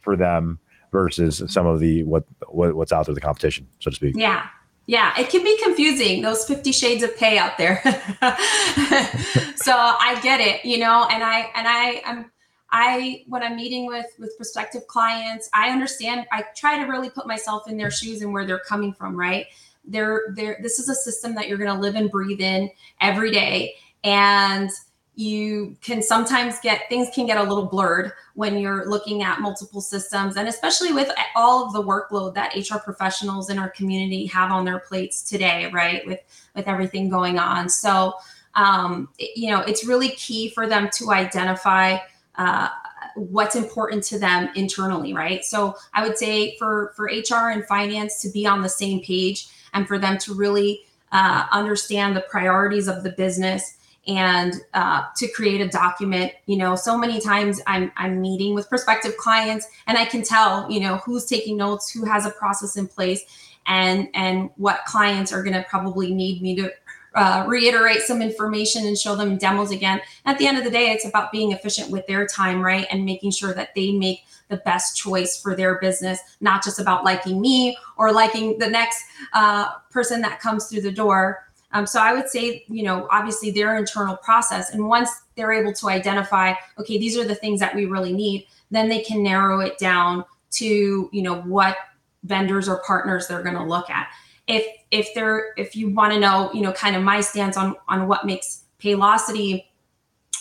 for 0.00 0.16
them 0.16 0.58
versus 0.90 1.40
some 1.46 1.68
of 1.68 1.78
the 1.78 2.02
what, 2.02 2.24
what 2.48 2.74
what's 2.74 2.90
out 2.90 3.06
there, 3.06 3.14
the 3.14 3.20
competition, 3.20 3.68
so 3.78 3.90
to 3.90 3.94
speak? 3.94 4.16
Yeah, 4.16 4.46
yeah, 4.86 5.12
it 5.16 5.30
can 5.30 5.44
be 5.44 5.56
confusing. 5.62 6.22
Those 6.22 6.44
Fifty 6.44 6.72
Shades 6.72 7.04
of 7.04 7.16
Pay 7.16 7.38
out 7.38 7.58
there. 7.58 7.80
so 9.54 9.72
I 9.72 10.18
get 10.20 10.40
it, 10.40 10.64
you 10.64 10.78
know, 10.78 11.06
and 11.08 11.22
I 11.22 11.48
and 11.54 11.68
I 11.68 12.02
I'm 12.04 12.31
I 12.72 13.24
when 13.28 13.42
I'm 13.42 13.54
meeting 13.54 13.86
with 13.86 14.06
with 14.18 14.36
prospective 14.36 14.86
clients, 14.86 15.48
I 15.52 15.70
understand. 15.70 16.26
I 16.32 16.44
try 16.56 16.78
to 16.78 16.90
really 16.90 17.10
put 17.10 17.26
myself 17.26 17.68
in 17.68 17.76
their 17.76 17.90
shoes 17.90 18.22
and 18.22 18.32
where 18.32 18.46
they're 18.46 18.58
coming 18.60 18.92
from. 18.94 19.14
Right? 19.14 19.46
They're 19.84 20.32
they're 20.34 20.58
this 20.62 20.78
is 20.78 20.88
a 20.88 20.94
system 20.94 21.34
that 21.34 21.48
you're 21.48 21.58
going 21.58 21.74
to 21.74 21.80
live 21.80 21.94
and 21.94 22.10
breathe 22.10 22.40
in 22.40 22.70
every 23.00 23.30
day, 23.30 23.74
and 24.02 24.70
you 25.14 25.76
can 25.82 26.02
sometimes 26.02 26.58
get 26.60 26.88
things 26.88 27.08
can 27.14 27.26
get 27.26 27.36
a 27.36 27.42
little 27.42 27.66
blurred 27.66 28.12
when 28.34 28.56
you're 28.56 28.88
looking 28.88 29.22
at 29.22 29.40
multiple 29.40 29.82
systems 29.82 30.38
and 30.38 30.48
especially 30.48 30.90
with 30.90 31.10
all 31.36 31.66
of 31.66 31.74
the 31.74 31.82
workload 31.82 32.32
that 32.32 32.56
hr 32.56 32.78
professionals 32.78 33.50
in 33.50 33.58
our 33.58 33.68
community 33.68 34.24
have 34.24 34.50
on 34.50 34.64
their 34.64 34.78
plates 34.78 35.20
today 35.20 35.70
right 35.70 36.06
with 36.06 36.20
with 36.56 36.66
everything 36.66 37.10
going 37.10 37.38
on 37.38 37.68
so 37.68 38.14
um, 38.54 39.08
you 39.18 39.50
know 39.50 39.60
it's 39.60 39.84
really 39.84 40.10
key 40.10 40.48
for 40.48 40.66
them 40.66 40.88
to 40.90 41.10
identify 41.10 41.98
uh, 42.36 42.68
what's 43.14 43.56
important 43.56 44.02
to 44.02 44.18
them 44.18 44.48
internally 44.54 45.12
right? 45.12 45.44
So 45.44 45.76
i 45.94 46.06
would 46.06 46.16
say 46.16 46.56
for 46.58 46.92
for 46.96 47.06
hr 47.06 47.50
and 47.50 47.64
finance 47.66 48.20
to 48.22 48.30
be 48.30 48.46
on 48.46 48.62
the 48.62 48.68
same 48.68 49.00
page 49.00 49.48
and 49.74 49.86
for 49.86 49.98
them 49.98 50.18
to 50.18 50.34
really 50.34 50.82
uh, 51.12 51.46
understand 51.52 52.16
the 52.16 52.22
priorities 52.22 52.88
of 52.88 53.02
the 53.02 53.10
business 53.10 53.76
and 54.08 54.54
uh, 54.74 55.04
to 55.16 55.28
create 55.28 55.60
a 55.60 55.68
document 55.68 56.32
you 56.46 56.56
know 56.56 56.74
so 56.74 56.98
many 56.98 57.20
times 57.20 57.60
i'm 57.68 57.92
i'm 57.96 58.20
meeting 58.20 58.52
with 58.54 58.68
prospective 58.68 59.16
clients 59.16 59.66
and 59.86 59.96
i 59.96 60.04
can 60.04 60.22
tell 60.22 60.68
you 60.70 60.80
know 60.80 60.96
who's 60.96 61.24
taking 61.24 61.56
notes 61.56 61.90
who 61.90 62.04
has 62.04 62.26
a 62.26 62.30
process 62.30 62.76
in 62.76 62.88
place 62.88 63.24
and 63.66 64.08
and 64.14 64.50
what 64.56 64.84
clients 64.86 65.32
are 65.32 65.42
going 65.42 65.54
to 65.54 65.64
probably 65.68 66.12
need 66.12 66.42
me 66.42 66.56
to 66.56 66.72
uh, 67.14 67.44
reiterate 67.46 68.02
some 68.02 68.22
information 68.22 68.86
and 68.86 68.96
show 68.96 69.14
them 69.14 69.36
demos 69.36 69.70
again. 69.70 70.00
At 70.24 70.38
the 70.38 70.46
end 70.46 70.58
of 70.58 70.64
the 70.64 70.70
day, 70.70 70.90
it's 70.90 71.06
about 71.06 71.32
being 71.32 71.52
efficient 71.52 71.90
with 71.90 72.06
their 72.06 72.26
time, 72.26 72.60
right? 72.60 72.86
And 72.90 73.04
making 73.04 73.32
sure 73.32 73.54
that 73.54 73.74
they 73.74 73.92
make 73.92 74.24
the 74.48 74.58
best 74.58 74.96
choice 74.96 75.40
for 75.40 75.56
their 75.56 75.78
business, 75.78 76.20
not 76.40 76.62
just 76.62 76.78
about 76.78 77.04
liking 77.04 77.40
me 77.40 77.76
or 77.96 78.12
liking 78.12 78.58
the 78.58 78.68
next 78.68 79.04
uh, 79.32 79.70
person 79.90 80.20
that 80.20 80.40
comes 80.40 80.68
through 80.68 80.82
the 80.82 80.92
door. 80.92 81.48
Um, 81.72 81.86
so 81.86 82.00
I 82.00 82.12
would 82.12 82.28
say, 82.28 82.64
you 82.68 82.82
know, 82.82 83.08
obviously 83.10 83.50
their 83.50 83.76
internal 83.76 84.16
process. 84.16 84.74
And 84.74 84.86
once 84.86 85.10
they're 85.36 85.52
able 85.52 85.72
to 85.72 85.88
identify, 85.88 86.52
okay, 86.78 86.98
these 86.98 87.16
are 87.16 87.24
the 87.24 87.34
things 87.34 87.60
that 87.60 87.74
we 87.74 87.86
really 87.86 88.12
need, 88.12 88.46
then 88.70 88.88
they 88.88 89.00
can 89.00 89.22
narrow 89.22 89.60
it 89.60 89.78
down 89.78 90.24
to, 90.52 91.08
you 91.12 91.22
know, 91.22 91.40
what 91.42 91.76
vendors 92.24 92.68
or 92.68 92.82
partners 92.86 93.26
they're 93.26 93.42
going 93.42 93.56
to 93.56 93.64
look 93.64 93.90
at 93.90 94.08
if 94.52 94.66
if 94.90 95.14
they're 95.14 95.54
if 95.56 95.74
you 95.74 95.90
want 95.90 96.12
to 96.12 96.20
know 96.20 96.50
you 96.52 96.60
know 96.60 96.72
kind 96.72 96.94
of 96.94 97.02
my 97.02 97.20
stance 97.20 97.56
on 97.56 97.74
on 97.88 98.06
what 98.06 98.26
makes 98.26 98.64
paylocity 98.78 99.64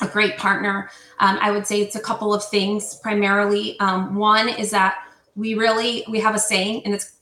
a 0.01 0.07
great 0.07 0.37
partner 0.37 0.89
um, 1.19 1.37
i 1.41 1.51
would 1.51 1.65
say 1.65 1.81
it's 1.81 1.95
a 1.95 1.99
couple 1.99 2.33
of 2.33 2.43
things 2.43 2.95
primarily. 2.95 3.79
Um, 3.79 4.15
one 4.15 4.49
is 4.49 4.71
that 4.71 5.03
we 5.35 5.53
really 5.53 6.03
we 6.09 6.19
have 6.19 6.35
a 6.35 6.39
saying 6.39 6.83
and 6.85 6.93
it's 6.93 7.17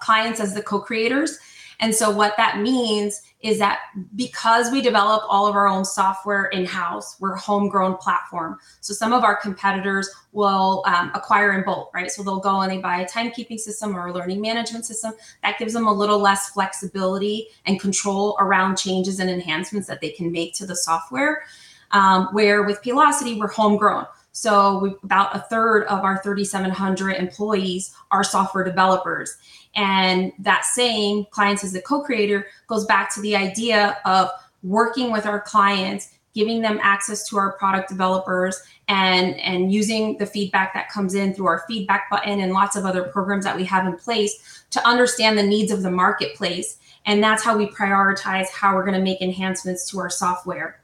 clients 0.00 0.40
as 0.40 0.54
the 0.54 0.62
co-creators 0.62 1.38
and 1.80 1.94
so 1.94 2.10
what 2.10 2.34
that 2.36 2.60
means 2.60 3.22
is 3.40 3.58
that 3.58 3.80
because 4.16 4.70
we 4.72 4.80
develop 4.80 5.22
all 5.28 5.46
of 5.46 5.54
our 5.54 5.68
own 5.68 5.84
software 5.84 6.46
in 6.46 6.64
house, 6.64 7.16
we're 7.20 7.34
a 7.34 7.38
homegrown 7.38 7.96
platform. 7.98 8.58
So 8.80 8.94
some 8.94 9.12
of 9.12 9.24
our 9.24 9.36
competitors 9.36 10.08
will 10.32 10.82
um, 10.86 11.12
acquire 11.14 11.52
in 11.52 11.64
bulk, 11.64 11.92
right? 11.94 12.10
So 12.10 12.22
they'll 12.22 12.40
go 12.40 12.62
and 12.62 12.72
they 12.72 12.78
buy 12.78 13.00
a 13.00 13.08
timekeeping 13.08 13.58
system 13.58 13.96
or 13.96 14.08
a 14.08 14.12
learning 14.12 14.40
management 14.40 14.86
system. 14.86 15.12
That 15.42 15.58
gives 15.58 15.74
them 15.74 15.86
a 15.86 15.92
little 15.92 16.18
less 16.18 16.50
flexibility 16.50 17.48
and 17.66 17.78
control 17.78 18.36
around 18.40 18.76
changes 18.76 19.20
and 19.20 19.28
enhancements 19.28 19.86
that 19.88 20.00
they 20.00 20.10
can 20.10 20.32
make 20.32 20.54
to 20.54 20.66
the 20.66 20.76
software. 20.76 21.44
Um, 21.92 22.28
where 22.32 22.64
with 22.64 22.82
Paylocity, 22.82 23.38
we're 23.38 23.48
homegrown. 23.48 24.06
So 24.36 24.80
we, 24.80 24.94
about 25.02 25.34
a 25.34 25.38
third 25.48 25.84
of 25.84 26.04
our 26.04 26.22
3,700 26.22 27.12
employees 27.12 27.94
are 28.10 28.22
software 28.22 28.64
developers. 28.64 29.34
And 29.76 30.30
that 30.40 30.66
saying, 30.66 31.28
clients 31.30 31.64
as 31.64 31.72
the 31.72 31.80
co 31.80 32.02
creator, 32.02 32.46
goes 32.66 32.84
back 32.84 33.14
to 33.14 33.22
the 33.22 33.34
idea 33.34 33.96
of 34.04 34.28
working 34.62 35.10
with 35.10 35.24
our 35.24 35.40
clients, 35.40 36.12
giving 36.34 36.60
them 36.60 36.78
access 36.82 37.26
to 37.30 37.38
our 37.38 37.52
product 37.52 37.88
developers, 37.88 38.62
and, 38.88 39.40
and 39.40 39.72
using 39.72 40.18
the 40.18 40.26
feedback 40.26 40.74
that 40.74 40.90
comes 40.90 41.14
in 41.14 41.32
through 41.32 41.46
our 41.46 41.64
feedback 41.66 42.10
button 42.10 42.40
and 42.40 42.52
lots 42.52 42.76
of 42.76 42.84
other 42.84 43.04
programs 43.04 43.46
that 43.46 43.56
we 43.56 43.64
have 43.64 43.86
in 43.86 43.96
place 43.96 44.66
to 44.68 44.86
understand 44.86 45.38
the 45.38 45.42
needs 45.42 45.72
of 45.72 45.82
the 45.82 45.90
marketplace. 45.90 46.76
And 47.06 47.22
that's 47.22 47.42
how 47.42 47.56
we 47.56 47.68
prioritize 47.68 48.50
how 48.50 48.74
we're 48.74 48.84
going 48.84 48.98
to 48.98 49.00
make 49.00 49.22
enhancements 49.22 49.90
to 49.92 49.98
our 49.98 50.10
software. 50.10 50.82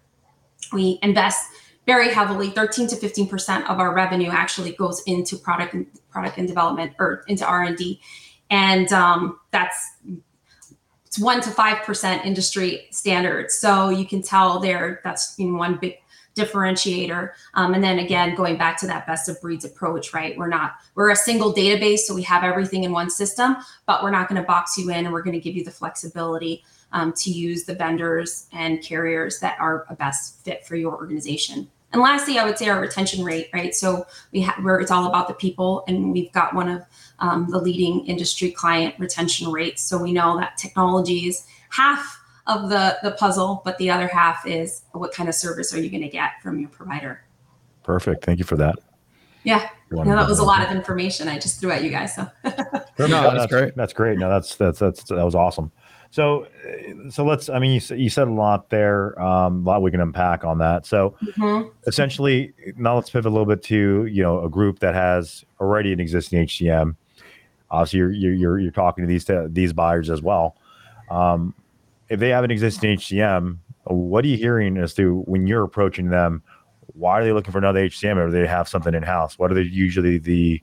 We 0.72 0.98
invest 1.02 1.50
very 1.86 2.08
heavily 2.08 2.50
13 2.50 2.86
to 2.88 2.96
15% 2.96 3.68
of 3.68 3.80
our 3.80 3.94
revenue 3.94 4.30
actually 4.30 4.72
goes 4.72 5.02
into 5.06 5.36
product 5.36 5.74
and 5.74 5.86
product 6.10 6.38
and 6.38 6.46
development 6.46 6.92
or 6.98 7.24
into 7.26 7.44
r&d 7.44 8.00
and 8.52 8.92
um, 8.92 9.40
that's 9.50 9.96
it's 11.06 11.18
one 11.18 11.40
to 11.42 11.50
five 11.50 11.84
percent 11.84 12.24
industry 12.24 12.86
standard. 12.90 13.50
So 13.50 13.90
you 13.90 14.06
can 14.06 14.22
tell 14.22 14.60
there 14.60 15.00
that's 15.04 15.38
know, 15.38 15.58
one 15.58 15.76
big 15.76 15.96
differentiator. 16.34 17.32
Um, 17.52 17.74
and 17.74 17.84
then 17.84 17.98
again, 17.98 18.34
going 18.34 18.56
back 18.56 18.78
to 18.80 18.86
that 18.86 19.06
best 19.06 19.28
of 19.28 19.38
breeds 19.42 19.66
approach, 19.66 20.14
right? 20.14 20.36
We're 20.38 20.48
not 20.48 20.76
we're 20.94 21.10
a 21.10 21.16
single 21.16 21.52
database, 21.52 22.00
so 22.00 22.14
we 22.14 22.22
have 22.22 22.44
everything 22.44 22.84
in 22.84 22.92
one 22.92 23.10
system, 23.10 23.56
but 23.86 24.02
we're 24.02 24.10
not 24.10 24.28
going 24.28 24.40
to 24.40 24.46
box 24.46 24.78
you 24.78 24.88
in, 24.90 25.04
and 25.04 25.12
we're 25.12 25.22
going 25.22 25.34
to 25.34 25.40
give 25.40 25.54
you 25.56 25.64
the 25.64 25.70
flexibility 25.70 26.64
um, 26.92 27.12
to 27.14 27.30
use 27.30 27.64
the 27.64 27.74
vendors 27.74 28.46
and 28.52 28.82
carriers 28.82 29.40
that 29.40 29.58
are 29.60 29.86
a 29.88 29.94
best 29.94 30.44
fit 30.44 30.66
for 30.66 30.76
your 30.76 30.92
organization. 30.92 31.70
And 31.92 32.00
lastly, 32.00 32.38
I 32.38 32.44
would 32.44 32.56
say 32.56 32.68
our 32.68 32.80
retention 32.80 33.22
rate, 33.22 33.50
right? 33.52 33.74
So 33.74 34.06
we 34.32 34.40
have 34.40 34.62
where 34.64 34.80
it's 34.80 34.90
all 34.90 35.06
about 35.06 35.28
the 35.28 35.34
people, 35.34 35.84
and 35.86 36.12
we've 36.12 36.32
got 36.32 36.54
one 36.54 36.68
of 36.68 36.82
um, 37.18 37.50
the 37.50 37.58
leading 37.58 38.06
industry 38.06 38.50
client 38.50 38.94
retention 38.98 39.52
rates. 39.52 39.82
So 39.82 39.98
we 39.98 40.12
know 40.12 40.38
that 40.38 40.56
technology 40.56 41.28
is 41.28 41.46
half 41.68 42.18
of 42.46 42.70
the 42.70 42.98
the 43.02 43.12
puzzle, 43.12 43.60
but 43.64 43.76
the 43.78 43.90
other 43.90 44.08
half 44.08 44.46
is 44.46 44.82
what 44.92 45.12
kind 45.12 45.28
of 45.28 45.34
service 45.34 45.74
are 45.74 45.80
you 45.80 45.90
going 45.90 46.02
to 46.02 46.08
get 46.08 46.40
from 46.42 46.58
your 46.58 46.70
provider? 46.70 47.24
Perfect. 47.82 48.24
Thank 48.24 48.38
you 48.38 48.44
for 48.44 48.56
that. 48.56 48.76
Yeah. 49.44 49.68
No, 49.90 50.04
that 50.04 50.28
was 50.28 50.38
a 50.38 50.44
lot 50.44 50.62
of 50.64 50.74
information 50.74 51.28
I 51.28 51.38
just 51.38 51.60
threw 51.60 51.70
at 51.72 51.82
you 51.82 51.90
guys. 51.90 52.14
So 52.14 52.26
no, 52.44 53.34
that's 53.34 53.52
great. 53.52 53.76
That's 53.76 53.92
great. 53.92 54.18
No, 54.18 54.30
that's 54.30 54.56
that's 54.56 54.78
that's 54.78 55.04
that 55.04 55.24
was 55.24 55.34
awesome. 55.34 55.70
So, 56.12 56.46
so 57.08 57.24
let's. 57.24 57.48
I 57.48 57.58
mean, 57.58 57.80
you, 57.80 57.96
you 57.96 58.10
said 58.10 58.28
a 58.28 58.32
lot 58.32 58.68
there. 58.68 59.20
Um, 59.20 59.66
a 59.66 59.70
lot 59.70 59.82
we 59.82 59.90
can 59.90 60.00
unpack 60.00 60.44
on 60.44 60.58
that. 60.58 60.84
So, 60.84 61.16
mm-hmm. 61.24 61.70
essentially, 61.86 62.52
now 62.76 62.96
let's 62.96 63.08
pivot 63.08 63.30
a 63.30 63.32
little 63.32 63.46
bit 63.46 63.62
to 63.64 64.04
you 64.04 64.22
know 64.22 64.44
a 64.44 64.50
group 64.50 64.80
that 64.80 64.94
has 64.94 65.42
already 65.58 65.90
an 65.90 66.00
existing 66.00 66.46
HCM. 66.46 66.96
Obviously, 67.70 68.00
you're 68.00 68.12
you're 68.12 68.58
you're 68.58 68.70
talking 68.70 69.04
to 69.04 69.08
these 69.08 69.24
to 69.24 69.48
these 69.50 69.72
buyers 69.72 70.10
as 70.10 70.20
well. 70.20 70.54
Um, 71.10 71.54
if 72.10 72.20
they 72.20 72.28
have 72.28 72.44
an 72.44 72.50
existing 72.50 72.98
HCM, 72.98 73.56
what 73.84 74.22
are 74.26 74.28
you 74.28 74.36
hearing 74.36 74.76
as 74.76 74.92
to 74.94 75.20
when 75.20 75.46
you're 75.46 75.64
approaching 75.64 76.10
them? 76.10 76.42
Why 76.92 77.20
are 77.20 77.24
they 77.24 77.32
looking 77.32 77.52
for 77.52 77.58
another 77.58 77.88
HCM, 77.88 78.18
or 78.18 78.26
do 78.26 78.32
they 78.32 78.46
have 78.46 78.68
something 78.68 78.92
in 78.92 79.02
house? 79.02 79.38
What 79.38 79.50
are 79.50 79.54
they 79.54 79.62
usually 79.62 80.18
the 80.18 80.62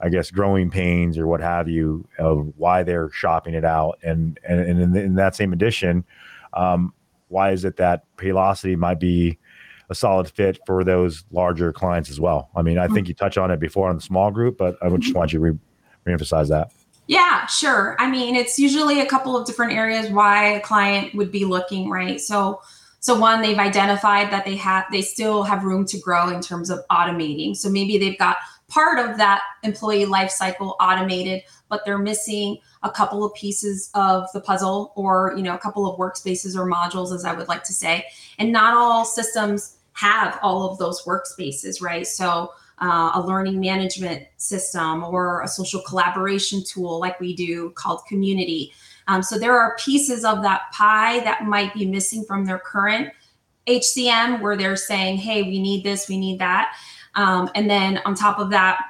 I 0.00 0.08
guess 0.08 0.30
growing 0.30 0.70
pains 0.70 1.18
or 1.18 1.26
what 1.26 1.40
have 1.40 1.68
you 1.68 2.08
of 2.18 2.52
why 2.56 2.82
they're 2.82 3.10
shopping 3.10 3.54
it 3.54 3.64
out, 3.64 3.98
and 4.02 4.38
and, 4.48 4.60
and 4.60 4.80
in, 4.80 4.96
in 4.96 5.14
that 5.16 5.36
same 5.36 5.52
edition, 5.52 6.04
um, 6.54 6.92
why 7.28 7.52
is 7.52 7.64
it 7.64 7.76
that 7.76 8.04
Paylocity 8.16 8.76
might 8.76 9.00
be 9.00 9.38
a 9.90 9.94
solid 9.94 10.28
fit 10.30 10.58
for 10.66 10.84
those 10.84 11.24
larger 11.30 11.72
clients 11.72 12.10
as 12.10 12.20
well? 12.20 12.50
I 12.54 12.62
mean, 12.62 12.78
I 12.78 12.88
think 12.88 13.08
you 13.08 13.14
touched 13.14 13.38
on 13.38 13.50
it 13.50 13.60
before 13.60 13.88
on 13.88 13.96
the 13.96 14.02
small 14.02 14.30
group, 14.30 14.56
but 14.56 14.76
I 14.82 14.88
just 14.88 15.02
mm-hmm. 15.02 15.18
want 15.18 15.32
you 15.32 15.38
to 15.38 15.44
re- 15.44 15.58
reemphasize 16.06 16.48
that. 16.48 16.72
Yeah, 17.06 17.46
sure. 17.46 17.96
I 17.98 18.08
mean, 18.08 18.36
it's 18.36 18.56
usually 18.58 19.00
a 19.00 19.06
couple 19.06 19.36
of 19.36 19.44
different 19.44 19.72
areas 19.72 20.10
why 20.10 20.44
a 20.52 20.60
client 20.60 21.12
would 21.14 21.32
be 21.32 21.44
looking, 21.44 21.90
right? 21.90 22.20
So 22.20 22.60
so 23.00 23.18
one, 23.18 23.40
they've 23.40 23.58
identified 23.58 24.30
that 24.30 24.44
they 24.44 24.56
have 24.56 24.84
they 24.92 25.02
still 25.02 25.42
have 25.42 25.64
room 25.64 25.86
to 25.86 25.98
grow 25.98 26.28
in 26.28 26.40
terms 26.40 26.70
of 26.70 26.80
automating. 26.90 27.56
So 27.56 27.70
maybe 27.70 27.98
they've 27.98 28.18
got 28.18 28.36
part 28.70 28.98
of 28.98 29.18
that 29.18 29.42
employee 29.62 30.06
life 30.06 30.30
cycle 30.30 30.76
automated, 30.80 31.42
but 31.68 31.84
they're 31.84 31.98
missing 31.98 32.58
a 32.82 32.90
couple 32.90 33.24
of 33.24 33.34
pieces 33.34 33.90
of 33.94 34.26
the 34.32 34.40
puzzle 34.40 34.92
or 34.96 35.34
you 35.36 35.42
know 35.42 35.54
a 35.54 35.58
couple 35.58 35.86
of 35.86 35.98
workspaces 35.98 36.56
or 36.56 36.70
modules 36.70 37.14
as 37.14 37.24
I 37.26 37.34
would 37.34 37.48
like 37.48 37.64
to 37.64 37.74
say. 37.74 38.06
And 38.38 38.50
not 38.50 38.74
all 38.74 39.04
systems 39.04 39.76
have 39.92 40.38
all 40.42 40.70
of 40.70 40.78
those 40.78 41.02
workspaces, 41.04 41.82
right? 41.82 42.06
So 42.06 42.52
uh, 42.80 43.10
a 43.14 43.20
learning 43.20 43.60
management 43.60 44.26
system 44.38 45.04
or 45.04 45.42
a 45.42 45.48
social 45.48 45.82
collaboration 45.82 46.64
tool 46.64 46.98
like 46.98 47.20
we 47.20 47.36
do 47.36 47.70
called 47.70 48.00
Community 48.08 48.72
um, 49.10 49.24
so 49.24 49.40
there 49.40 49.58
are 49.58 49.76
pieces 49.76 50.24
of 50.24 50.42
that 50.42 50.70
pie 50.72 51.18
that 51.24 51.44
might 51.44 51.74
be 51.74 51.84
missing 51.84 52.24
from 52.24 52.44
their 52.44 52.60
current 52.60 53.12
HCM 53.66 54.40
where 54.40 54.56
they're 54.56 54.76
saying, 54.76 55.16
hey, 55.16 55.42
we 55.42 55.60
need 55.60 55.82
this, 55.82 56.08
we 56.08 56.16
need 56.16 56.38
that. 56.38 56.76
Um, 57.14 57.50
and 57.54 57.68
then 57.68 57.98
on 58.04 58.14
top 58.14 58.38
of 58.38 58.50
that, 58.50 58.80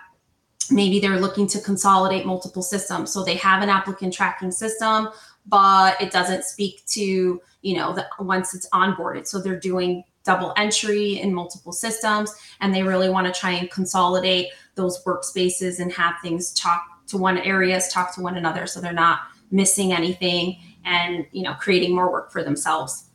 maybe 0.71 1.01
they're 1.01 1.21
looking 1.21 1.47
to 1.49 1.61
consolidate 1.61 2.27
multiple 2.27 2.63
systems. 2.63 3.13
So 3.13 3.25
they 3.25 3.37
have 3.37 3.63
an 3.63 3.69
applicant 3.69 4.15
tracking 4.15 4.53
system, 4.53 5.09
but 5.47 6.01
it 6.01 6.13
doesn't 6.13 6.45
speak 6.45 6.85
to, 6.89 7.41
you 7.63 7.77
know, 7.77 7.93
the, 7.93 8.07
once 8.19 8.55
it's 8.55 8.69
onboarded. 8.71 9.27
So 9.27 9.41
they're 9.41 9.59
doing 9.59 10.05
double 10.25 10.53
entry 10.57 11.19
in 11.19 11.35
multiple 11.35 11.73
systems 11.73 12.35
and 12.61 12.75
they 12.75 12.83
really 12.83 13.09
want 13.09 13.27
to 13.27 13.39
try 13.39 13.53
and 13.53 13.71
consolidate 13.71 14.49
those 14.75 15.03
workspaces 15.05 15.81
and 15.81 15.91
have 15.93 16.15
things 16.23 16.53
talk 16.53 16.85
to 17.09 17.17
one 17.17 17.39
areas, 17.39 17.89
talk 17.89 18.15
to 18.15 18.21
one 18.21 18.37
another. 18.37 18.67
So 18.67 18.81
they're 18.81 18.93
not 18.93 19.21
missing 19.51 19.93
anything 19.93 20.57
and 20.85 21.27
you 21.33 21.43
know 21.43 21.55
creating 21.55 21.95
more 21.95 22.11
work 22.11 22.31
for 22.31 22.43
themselves 22.43 23.07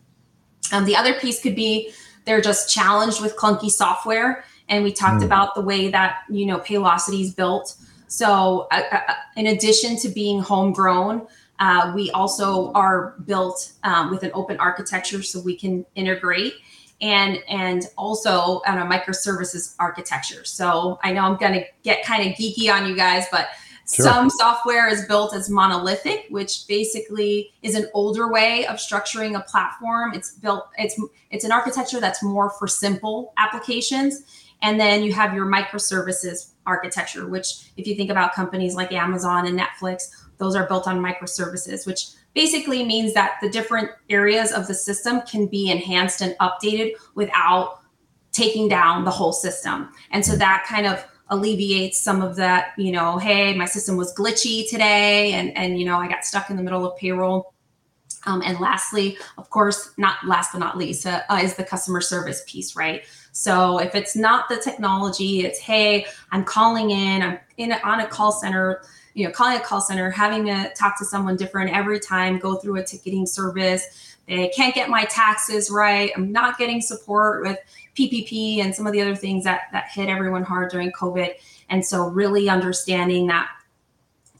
um, 0.72 0.86
the 0.86 0.96
other 0.96 1.14
piece 1.14 1.42
could 1.42 1.56
be 1.56 1.92
they're 2.26 2.42
just 2.42 2.72
challenged 2.72 3.22
with 3.22 3.36
clunky 3.38 3.70
software 3.70 4.44
and 4.70 4.84
we 4.84 4.92
talked 4.92 5.22
mm. 5.22 5.26
about 5.26 5.56
the 5.56 5.62
way 5.62 5.90
that 5.90 6.20
you 6.30 6.46
know 6.46 6.60
paylocity 6.60 7.22
is 7.22 7.34
built 7.34 7.76
so 8.08 8.68
uh, 8.72 8.82
uh, 8.92 9.14
in 9.36 9.48
addition 9.48 9.98
to 9.98 10.10
being 10.10 10.40
homegrown 10.40 11.26
uh, 11.60 11.92
we 11.96 12.12
also 12.12 12.72
are 12.74 13.16
built 13.26 13.72
um, 13.84 14.12
with 14.12 14.24
an 14.24 14.32
open 14.34 14.58
architecture 14.58 15.22
so 15.22 15.40
we 15.40 15.56
can 15.56 15.86
integrate 15.96 16.54
and 17.02 17.40
and 17.50 17.88
also 17.98 18.62
on 18.68 18.78
a 18.78 18.86
microservices 18.86 19.76
architecture 19.80 20.44
so 20.46 21.00
i 21.04 21.12
know 21.12 21.22
i'm 21.22 21.38
going 21.38 21.54
to 21.54 21.66
get 21.84 22.06
kind 22.06 22.28
of 22.28 22.36
geeky 22.38 22.72
on 22.72 22.88
you 22.88 22.96
guys 22.96 23.26
but 23.32 23.50
Sure. 23.94 24.04
Some 24.04 24.30
software 24.32 24.88
is 24.88 25.06
built 25.06 25.36
as 25.36 25.48
monolithic, 25.48 26.26
which 26.30 26.66
basically 26.68 27.54
is 27.62 27.76
an 27.76 27.88
older 27.94 28.32
way 28.32 28.66
of 28.66 28.78
structuring 28.78 29.38
a 29.38 29.42
platform. 29.42 30.14
It's 30.16 30.32
built, 30.32 30.70
it's 30.80 31.00
it's 31.30 31.44
an 31.44 31.52
architecture 31.52 32.00
that's 32.00 32.24
more 32.24 32.50
for 32.50 32.68
simple 32.68 33.34
applications. 33.38 34.24
And 34.66 34.80
then 34.80 35.04
you 35.04 35.14
have 35.14 35.36
your 35.36 35.46
microservices 35.46 36.54
architecture, 36.66 37.28
which 37.28 37.70
if 37.78 37.86
you 37.86 37.94
think 37.96 38.10
about 38.10 38.34
companies 38.34 38.74
like 38.74 38.92
Amazon 38.92 39.46
and 39.46 39.58
Netflix, 39.58 40.10
those 40.40 40.56
are 40.56 40.68
built 40.68 40.88
on 40.88 41.00
microservices, 41.00 41.86
which 41.86 42.08
basically 42.34 42.84
means 42.84 43.14
that 43.14 43.38
the 43.44 43.50
different 43.50 43.92
areas 44.10 44.52
of 44.52 44.66
the 44.66 44.74
system 44.74 45.22
can 45.22 45.46
be 45.46 45.70
enhanced 45.70 46.22
and 46.22 46.36
updated 46.40 46.94
without 47.14 47.82
taking 48.32 48.68
down 48.68 49.06
the 49.06 49.12
whole 49.12 49.32
system. 49.32 49.90
And 50.10 50.26
so 50.26 50.36
that 50.36 50.66
kind 50.68 50.88
of 50.88 51.06
alleviates 51.30 52.02
some 52.02 52.24
of 52.24 52.36
that, 52.38 52.74
you 52.76 52.92
know, 52.92 53.20
hey, 53.20 53.56
my 53.56 53.66
system 53.66 53.98
was 53.98 54.16
glitchy 54.16 54.68
today 54.68 55.34
and 55.34 55.56
and 55.56 55.80
you 55.80 55.86
know, 55.86 55.98
I 55.98 56.08
got 56.08 56.26
stuck 56.26 56.50
in 56.50 56.58
the 56.58 56.64
middle 56.64 56.86
of 56.92 56.98
payroll. 56.98 57.54
Um, 58.28 58.42
and 58.44 58.60
lastly, 58.60 59.20
of 59.38 59.52
course, 59.52 59.92
not 59.98 60.26
last 60.26 60.54
but 60.54 60.58
not 60.60 60.76
least, 60.76 61.06
uh, 61.06 61.22
uh, 61.30 61.40
is 61.44 61.56
the 61.56 61.64
customer 61.64 62.02
service 62.02 62.44
piece, 62.48 62.76
right? 62.76 63.04
So 63.36 63.80
if 63.80 63.96
it's 63.96 64.16
not 64.16 64.48
the 64.48 64.56
technology, 64.56 65.42
it's 65.42 65.60
hey, 65.60 66.06
I'm 66.32 66.46
calling 66.46 66.92
in, 66.92 67.22
I'm 67.22 67.38
in 67.58 67.74
on 67.84 68.00
a 68.00 68.08
call 68.08 68.32
center, 68.32 68.82
you 69.14 69.26
know, 69.26 69.32
calling 69.32 69.58
a 69.58 69.60
call 69.60 69.82
center, 69.82 70.10
having 70.10 70.46
to 70.46 70.72
talk 70.74 70.98
to 71.00 71.06
someone 71.06 71.36
different 71.36 71.76
every 71.76 72.00
time, 72.00 72.40
go 72.40 72.56
through 72.56 72.78
a 72.78 72.84
ticketing 72.84 73.26
service. 73.26 74.16
They 74.26 74.48
can't 74.56 74.74
get 74.74 74.90
my 74.90 75.04
taxes 75.04 75.70
right. 75.70 76.12
I'm 76.16 76.32
not 76.32 76.58
getting 76.58 76.80
support 76.80 77.44
with 77.44 77.60
PPP 77.98 78.60
and 78.60 78.74
some 78.74 78.88
of 78.88 78.94
the 78.94 79.02
other 79.02 79.18
things 79.18 79.44
that 79.44 79.64
that 79.74 79.90
hit 79.92 80.08
everyone 80.08 80.44
hard 80.44 80.72
during 80.72 80.94
COVID. 80.94 81.34
And 81.70 81.86
so 81.86 82.08
really 82.08 82.48
understanding 82.48 83.28
that 83.28 83.50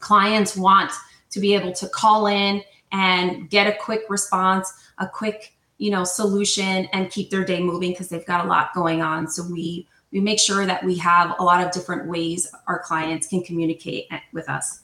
clients 0.00 0.56
want 0.56 0.90
to 1.32 1.38
be 1.38 1.54
able 1.54 1.72
to 1.72 1.88
call 1.90 2.28
in 2.28 2.62
and 2.92 3.50
get 3.50 3.66
a 3.66 3.76
quick 3.78 4.04
response, 4.08 4.72
a 4.96 5.06
quick, 5.06 5.52
you 5.78 5.90
know, 5.90 6.04
solution 6.04 6.86
and 6.92 7.10
keep 7.10 7.30
their 7.30 7.44
day 7.44 7.60
moving 7.60 7.90
because 7.90 8.08
they've 8.08 8.26
got 8.26 8.44
a 8.44 8.48
lot 8.48 8.74
going 8.74 9.02
on. 9.02 9.28
So 9.28 9.42
we 9.50 9.88
we 10.12 10.20
make 10.20 10.38
sure 10.38 10.64
that 10.64 10.84
we 10.84 10.96
have 10.96 11.34
a 11.38 11.44
lot 11.44 11.64
of 11.64 11.72
different 11.72 12.08
ways 12.08 12.50
our 12.68 12.78
clients 12.78 13.26
can 13.26 13.42
communicate 13.42 14.06
with 14.32 14.48
us. 14.48 14.80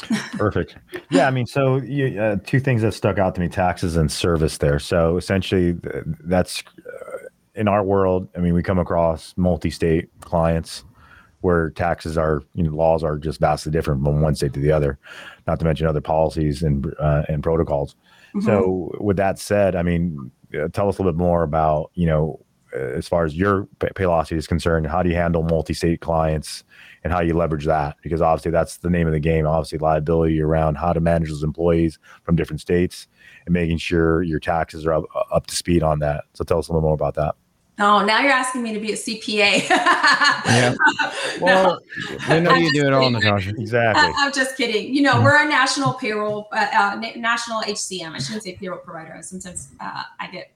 Perfect. 0.32 0.76
Yeah, 1.10 1.28
I 1.28 1.30
mean, 1.30 1.46
so 1.46 1.76
you, 1.76 2.20
uh, 2.20 2.36
two 2.44 2.58
things 2.58 2.82
that 2.82 2.92
stuck 2.92 3.18
out 3.18 3.34
to 3.36 3.40
me: 3.40 3.48
taxes 3.48 3.96
and 3.96 4.10
service. 4.10 4.58
There, 4.58 4.78
so 4.78 5.16
essentially, 5.16 5.76
that's 6.24 6.62
in 7.54 7.68
our 7.68 7.82
world, 7.82 8.28
I 8.36 8.40
mean, 8.40 8.54
we 8.54 8.62
come 8.62 8.78
across 8.78 9.34
multi-state 9.36 10.08
clients 10.20 10.84
where 11.40 11.70
taxes 11.70 12.16
are, 12.16 12.42
you 12.54 12.62
know, 12.62 12.74
laws 12.74 13.04
are 13.04 13.18
just 13.18 13.38
vastly 13.38 13.70
different 13.70 14.02
from 14.02 14.20
one 14.20 14.34
state 14.34 14.52
to 14.54 14.60
the 14.60 14.72
other, 14.72 14.98
not 15.46 15.58
to 15.58 15.64
mention 15.64 15.86
other 15.86 16.00
policies 16.00 16.62
and 16.62 16.92
uh, 16.98 17.22
and 17.28 17.42
protocols. 17.42 17.96
Mm-hmm. 18.34 18.46
So, 18.46 18.92
with 19.00 19.16
that 19.16 19.38
said, 19.38 19.76
I 19.76 19.82
mean, 19.82 20.30
uh, 20.54 20.68
tell 20.68 20.88
us 20.88 20.98
a 20.98 21.02
little 21.02 21.12
bit 21.12 21.18
more 21.18 21.42
about, 21.42 21.90
you 21.94 22.06
know, 22.06 22.40
uh, 22.74 22.78
as 22.78 23.06
far 23.06 23.24
as 23.24 23.36
your 23.36 23.68
Paylocity 23.78 24.36
is 24.36 24.46
concerned, 24.46 24.86
how 24.86 25.02
do 25.02 25.08
you 25.08 25.14
handle 25.14 25.44
multi-state 25.44 26.00
clients 26.00 26.64
and 27.04 27.12
how 27.12 27.20
you 27.20 27.34
leverage 27.34 27.64
that? 27.66 27.96
Because 28.02 28.20
obviously, 28.20 28.50
that's 28.50 28.78
the 28.78 28.90
name 28.90 29.06
of 29.06 29.12
the 29.12 29.20
game. 29.20 29.46
Obviously, 29.46 29.78
liability 29.78 30.40
around 30.40 30.76
how 30.76 30.92
to 30.92 31.00
manage 31.00 31.28
those 31.28 31.44
employees 31.44 31.98
from 32.24 32.34
different 32.34 32.60
states 32.60 33.06
and 33.46 33.52
making 33.52 33.78
sure 33.78 34.22
your 34.22 34.40
taxes 34.40 34.84
are 34.86 34.94
up, 34.94 35.04
up 35.32 35.46
to 35.46 35.54
speed 35.54 35.82
on 35.82 36.00
that. 36.00 36.24
So, 36.34 36.42
tell 36.42 36.58
us 36.58 36.68
a 36.68 36.72
little 36.72 36.82
more 36.82 36.94
about 36.94 37.14
that. 37.14 37.36
Oh, 37.80 38.04
now 38.04 38.20
you're 38.20 38.30
asking 38.30 38.62
me 38.62 38.72
to 38.72 38.78
be 38.78 38.92
a 38.92 38.96
CPA. 38.96 39.68
yeah. 39.68 40.74
Well, 41.40 41.80
no, 42.28 42.34
we 42.34 42.40
know 42.40 42.50
I'm 42.50 42.62
you 42.62 42.72
do 42.72 42.86
it 42.86 42.92
all, 42.92 43.06
in 43.06 43.14
Natasha. 43.14 43.50
Exactly. 43.50 44.12
I, 44.16 44.26
am 44.26 44.32
just 44.32 44.56
kidding. 44.56 44.94
You 44.94 45.02
know, 45.02 45.20
we're 45.20 45.44
a 45.44 45.48
national 45.48 45.94
payroll, 45.94 46.46
uh, 46.52 46.68
uh, 46.72 47.00
national 47.16 47.62
HCM. 47.62 48.12
I 48.12 48.18
shouldn't 48.18 48.44
say 48.44 48.54
payroll 48.54 48.78
provider. 48.78 49.18
Sometimes 49.22 49.70
uh, 49.80 50.04
I 50.20 50.28
get 50.28 50.52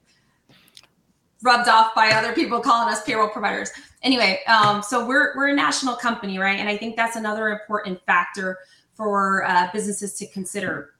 rubbed 1.41 1.67
off 1.67 1.93
by 1.93 2.11
other 2.11 2.31
people 2.31 2.61
calling 2.61 2.93
us 2.93 3.03
payroll 3.03 3.27
providers. 3.27 3.69
Anyway, 4.01 4.39
um, 4.47 4.81
so 4.81 5.05
we're 5.05 5.35
we're 5.35 5.49
a 5.49 5.53
national 5.53 5.95
company, 5.95 6.39
right? 6.39 6.57
And 6.57 6.69
I 6.69 6.77
think 6.77 6.95
that's 6.95 7.17
another 7.17 7.49
important 7.49 7.99
factor 8.05 8.59
for 8.93 9.45
uh, 9.45 9.69
businesses 9.73 10.13
to 10.15 10.27
consider. 10.27 10.93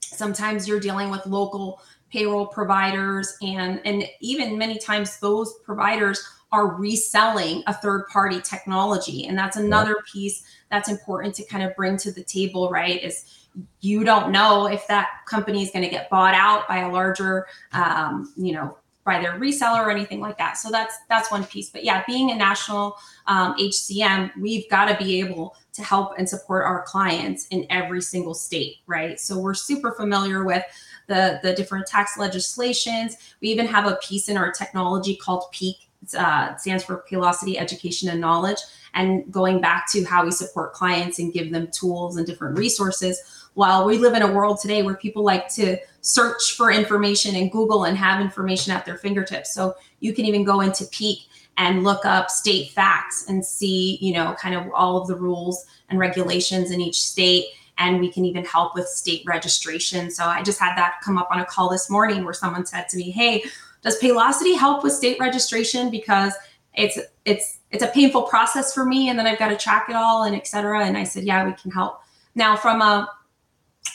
Sometimes 0.00 0.68
you're 0.68 0.80
dealing 0.80 1.10
with 1.10 1.26
local 1.26 1.80
payroll 2.14 2.46
providers 2.46 3.36
and 3.42 3.80
and 3.84 4.04
even 4.20 4.56
many 4.56 4.78
times 4.78 5.18
those 5.18 5.52
providers 5.64 6.24
are 6.52 6.68
reselling 6.76 7.64
a 7.66 7.74
third 7.74 8.06
party 8.06 8.40
technology. 8.40 9.26
And 9.26 9.36
that's 9.36 9.56
another 9.56 9.96
piece 10.10 10.44
that's 10.70 10.88
important 10.88 11.34
to 11.34 11.44
kind 11.46 11.64
of 11.64 11.74
bring 11.74 11.96
to 11.96 12.12
the 12.12 12.22
table 12.22 12.70
right 12.70 13.02
is 13.02 13.48
you 13.80 14.04
don't 14.04 14.30
know 14.30 14.66
if 14.66 14.86
that 14.86 15.08
company 15.26 15.64
is 15.64 15.72
going 15.72 15.84
to 15.84 15.90
get 15.90 16.08
bought 16.10 16.34
out 16.34 16.68
by 16.68 16.78
a 16.78 16.88
larger 16.88 17.46
um, 17.72 18.32
you 18.36 18.52
know 18.52 18.78
by 19.04 19.20
their 19.20 19.32
reseller 19.32 19.84
or 19.84 19.90
anything 19.90 20.20
like 20.20 20.38
that. 20.38 20.56
So 20.56 20.70
that's 20.70 20.96
that's 21.08 21.32
one 21.32 21.44
piece. 21.44 21.70
But 21.70 21.82
yeah 21.82 22.04
being 22.06 22.30
a 22.30 22.36
national 22.36 22.96
um, 23.26 23.56
hcm 23.56 24.30
we've 24.38 24.68
got 24.70 24.86
to 24.86 25.04
be 25.04 25.18
able 25.18 25.56
to 25.72 25.82
help 25.82 26.12
and 26.18 26.28
support 26.28 26.64
our 26.64 26.82
clients 26.82 27.48
in 27.48 27.66
every 27.70 28.00
single 28.00 28.34
state 28.34 28.76
right? 28.86 29.18
So 29.18 29.38
we're 29.38 29.54
super 29.54 29.90
familiar 29.92 30.44
with 30.44 30.62
the, 31.06 31.40
the 31.42 31.54
different 31.54 31.86
tax 31.86 32.18
legislations. 32.18 33.16
We 33.40 33.48
even 33.48 33.66
have 33.66 33.86
a 33.86 33.96
piece 33.96 34.28
in 34.28 34.36
our 34.36 34.52
technology 34.52 35.16
called 35.16 35.50
PEAK. 35.52 35.76
Uh, 36.18 36.54
stands 36.56 36.84
for 36.84 37.02
Paylocity 37.10 37.56
Education 37.56 38.10
and 38.10 38.20
Knowledge. 38.20 38.58
And 38.92 39.32
going 39.32 39.62
back 39.62 39.90
to 39.92 40.04
how 40.04 40.24
we 40.24 40.32
support 40.32 40.74
clients 40.74 41.18
and 41.18 41.32
give 41.32 41.50
them 41.50 41.68
tools 41.72 42.18
and 42.18 42.26
different 42.26 42.58
resources. 42.58 43.48
While 43.54 43.86
we 43.86 43.96
live 43.96 44.12
in 44.12 44.20
a 44.20 44.30
world 44.30 44.60
today 44.60 44.82
where 44.82 44.96
people 44.96 45.24
like 45.24 45.48
to 45.54 45.78
search 46.02 46.52
for 46.56 46.70
information 46.70 47.36
and 47.36 47.50
Google 47.50 47.84
and 47.84 47.96
have 47.96 48.20
information 48.20 48.74
at 48.74 48.84
their 48.84 48.98
fingertips. 48.98 49.54
So 49.54 49.74
you 50.00 50.12
can 50.12 50.26
even 50.26 50.44
go 50.44 50.60
into 50.60 50.84
PEAK 50.84 51.20
and 51.56 51.84
look 51.84 52.04
up 52.04 52.30
state 52.30 52.72
facts 52.72 53.24
and 53.28 53.44
see, 53.44 53.96
you 54.02 54.12
know, 54.12 54.34
kind 54.38 54.54
of 54.54 54.70
all 54.74 55.00
of 55.00 55.08
the 55.08 55.16
rules 55.16 55.64
and 55.88 55.98
regulations 55.98 56.70
in 56.70 56.80
each 56.80 57.00
state 57.00 57.46
and 57.78 58.00
we 58.00 58.10
can 58.10 58.24
even 58.24 58.44
help 58.44 58.74
with 58.74 58.86
state 58.86 59.22
registration. 59.26 60.10
So 60.10 60.24
I 60.24 60.42
just 60.42 60.58
had 60.58 60.76
that 60.76 61.00
come 61.02 61.18
up 61.18 61.28
on 61.30 61.40
a 61.40 61.44
call 61.44 61.68
this 61.68 61.90
morning 61.90 62.24
where 62.24 62.34
someone 62.34 62.66
said 62.66 62.88
to 62.90 62.96
me, 62.96 63.10
"Hey, 63.10 63.44
does 63.82 63.98
Paylocity 64.00 64.56
help 64.56 64.82
with 64.82 64.92
state 64.92 65.18
registration 65.18 65.90
because 65.90 66.34
it's 66.74 66.98
it's 67.24 67.58
it's 67.70 67.82
a 67.82 67.88
painful 67.88 68.22
process 68.22 68.72
for 68.72 68.84
me 68.84 69.08
and 69.08 69.18
then 69.18 69.26
I've 69.26 69.38
got 69.38 69.48
to 69.48 69.56
track 69.56 69.88
it 69.88 69.96
all 69.96 70.24
and 70.24 70.36
etc." 70.36 70.84
And 70.84 70.96
I 70.96 71.04
said, 71.04 71.24
"Yeah, 71.24 71.44
we 71.44 71.52
can 71.52 71.70
help 71.70 72.00
Now, 72.34 72.56
from 72.56 72.82
a 72.82 73.08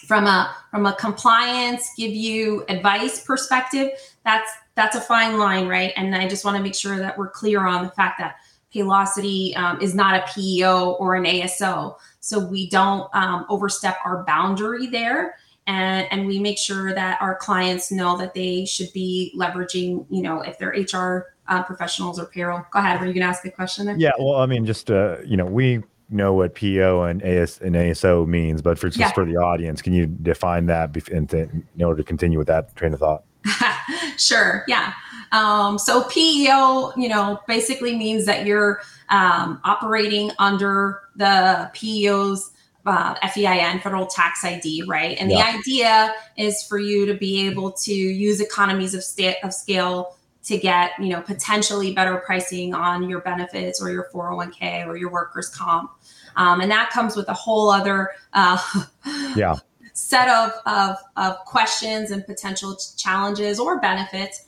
from 0.08 0.26
a 0.26 0.56
from 0.72 0.86
a 0.86 0.94
compliance 0.96 1.92
give 1.98 2.12
you 2.12 2.64
advice 2.70 3.24
perspective 3.24 3.90
that's 4.24 4.52
that's 4.76 4.96
a 4.96 5.02
fine 5.02 5.38
line 5.38 5.68
right 5.68 5.94
and 5.98 6.16
i 6.16 6.28
just 6.28 6.46
want 6.46 6.56
to 6.56 6.64
make 6.64 6.76
sure 6.76 6.98
that 6.98 7.18
we're 7.18 7.30
clear 7.30 7.66
on 7.66 7.84
the 7.84 7.92
fact 7.92 8.18
that 8.20 8.36
paylocity 8.74 9.56
um, 9.58 9.82
is 9.82 9.96
not 9.96 10.16
a 10.16 10.32
peo 10.32 10.92
or 10.94 11.16
an 11.16 11.24
aso 11.24 11.96
so 12.20 12.40
we 12.40 12.70
don't 12.70 13.10
um, 13.14 13.46
overstep 13.50 13.98
our 14.06 14.24
boundary 14.24 14.88
there 14.88 15.36
and 15.68 16.08
and 16.12 16.28
we 16.28 16.40
make 16.40 16.58
sure 16.58 16.94
that 16.94 17.22
our 17.22 17.36
clients 17.36 17.92
know 17.92 18.18
that 18.18 18.34
they 18.34 18.66
should 18.66 18.92
be 18.94 19.34
leveraging 19.38 20.06
you 20.10 20.22
know 20.22 20.42
if 20.42 20.58
they're 20.58 20.76
hr 20.94 21.28
uh, 21.48 21.64
professionals 21.64 22.20
or 22.20 22.26
payroll 22.26 22.62
go 22.72 22.80
ahead 22.80 23.00
were 23.00 23.08
you 23.08 23.14
going 23.14 23.22
to 23.22 23.28
ask 23.28 23.46
a 23.46 23.52
question 23.52 23.86
there? 23.86 23.96
yeah 23.98 24.12
well 24.20 24.36
i 24.36 24.46
mean 24.46 24.66
just 24.66 24.92
uh, 24.92 25.18
you 25.26 25.38
know 25.38 25.46
we 25.46 25.82
know 26.10 26.34
what 26.34 26.56
PO 26.56 27.04
and 27.04 27.22
AS 27.22 27.60
and 27.60 27.76
ASO 27.76 28.26
means, 28.28 28.62
but 28.62 28.80
for 28.80 28.88
just 28.88 29.00
yeah. 29.00 29.12
for 29.12 29.26
the 29.26 29.36
audience, 29.36 29.82
can 29.82 29.94
you 29.94 30.08
define 30.08 30.66
that 30.66 30.96
in, 31.10 31.28
in 31.76 31.84
order 31.84 32.02
to 32.02 32.04
continue 32.04 32.38
with 32.38 32.48
that 32.48 32.76
train 32.76 32.94
of 32.94 33.00
thought? 33.00 33.24
sure. 34.20 34.64
Yeah. 34.68 34.94
Um, 35.32 35.78
so 35.78 36.04
PEO, 36.04 36.92
you 36.98 37.08
know, 37.08 37.40
basically 37.48 37.96
means 37.96 38.26
that 38.26 38.46
you're 38.46 38.82
um, 39.10 39.60
operating 39.64 40.32
under 40.40 41.02
the 41.16 41.70
PEO's 41.74 42.52
uh, 42.86 43.16
FEIN, 43.28 43.80
federal 43.80 44.08
tax 44.08 44.44
ID, 44.44 44.84
right? 44.88 45.18
And 45.20 45.30
yeah. 45.30 45.52
the 45.52 45.60
idea 45.60 46.14
is 46.38 46.64
for 46.64 46.80
you 46.80 47.06
to 47.06 47.14
be 47.14 47.46
able 47.46 47.72
to 47.72 47.94
use 47.94 48.42
economies 48.42 48.94
of, 48.94 49.04
sta- 49.04 49.38
of 49.44 49.54
scale 49.54 50.16
to 50.44 50.58
get 50.58 50.92
you 51.00 51.10
know 51.10 51.22
potentially 51.22 51.94
better 51.94 52.18
pricing 52.18 52.74
on 52.74 53.08
your 53.10 53.20
benefits 53.22 53.82
or 53.82 53.92
your 53.92 54.08
401k 54.14 54.88
or 54.88 54.96
your 54.96 55.12
workers 55.12 55.50
comp 55.50 55.92
um, 56.38 56.62
and 56.62 56.72
that 56.72 56.90
comes 56.92 57.16
with 57.16 57.28
a 57.28 57.34
whole 57.34 57.70
other 57.70 58.12
uh, 58.34 58.58
yeah 59.36 59.56
set 60.00 60.30
of, 60.30 60.52
of, 60.66 60.96
of 61.18 61.40
questions 61.46 62.12
and 62.12 62.26
potential 62.26 62.78
challenges 62.96 63.60
or 63.60 63.80
benefits. 63.80 64.46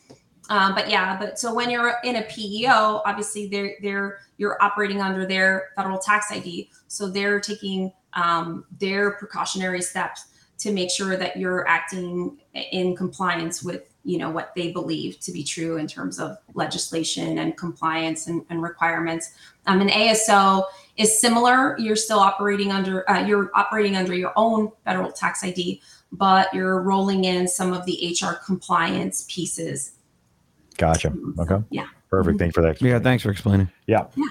Um, 0.50 0.76
but 0.76 0.90
yeah 0.90 1.18
but 1.18 1.40
so 1.40 1.54
when 1.54 1.70
you're 1.70 1.94
in 2.04 2.18
a 2.18 2.24
peo 2.24 3.02
obviously 3.06 3.48
they're 3.48 3.76
they're 3.82 4.20
you're 4.38 4.62
operating 4.62 5.00
under 5.00 5.26
their 5.26 5.70
federal 5.78 5.98
tax 5.98 6.30
id 6.32 6.70
so 6.88 7.08
they're 7.08 7.40
taking 7.40 7.94
um, 8.14 8.66
their 8.78 9.12
precautionary 9.12 9.82
steps 9.82 10.26
to 10.58 10.72
make 10.72 10.92
sure 10.92 11.16
that 11.16 11.38
you're 11.38 11.66
acting 11.68 12.38
in 12.54 12.96
compliance 12.96 13.64
with 13.64 13.92
you 14.04 14.18
know 14.18 14.30
what 14.30 14.52
they 14.56 14.72
believe 14.72 15.20
to 15.20 15.32
be 15.32 15.44
true 15.44 15.78
in 15.78 15.88
terms 15.88 16.20
of 16.20 16.38
legislation 16.54 17.38
and 17.38 17.56
compliance 17.58 18.28
and, 18.28 18.44
and 18.50 18.62
requirements. 18.62 19.32
Um, 19.68 19.82
an 19.82 19.90
aso 19.90 20.64
is 21.02 21.20
similar. 21.20 21.78
You're 21.80 21.96
still 21.96 22.20
operating 22.20 22.72
under 22.72 23.10
uh, 23.10 23.26
you're 23.26 23.52
operating 23.56 23.96
under 23.96 24.16
your 24.16 24.34
own 24.36 24.72
federal 24.86 25.12
tax 25.12 25.44
id 25.44 25.82
but 26.14 26.54
you're 26.54 26.82
rolling 26.82 27.24
in 27.24 27.48
some 27.48 27.72
of 27.72 27.86
the 27.86 28.16
hr 28.22 28.34
compliance 28.46 29.26
pieces. 29.30 29.94
Gotcha. 30.78 31.14
Okay. 31.40 31.64
Yeah. 31.70 31.86
Perfect. 32.10 32.40
Thank 32.40 32.50
you 32.50 32.62
for 32.62 32.68
that 32.68 32.82
yeah 32.82 33.00
thanks 33.00 33.24
for 33.24 33.32
explaining. 33.32 33.70
Yeah, 33.88 34.06
yeah. 34.16 34.26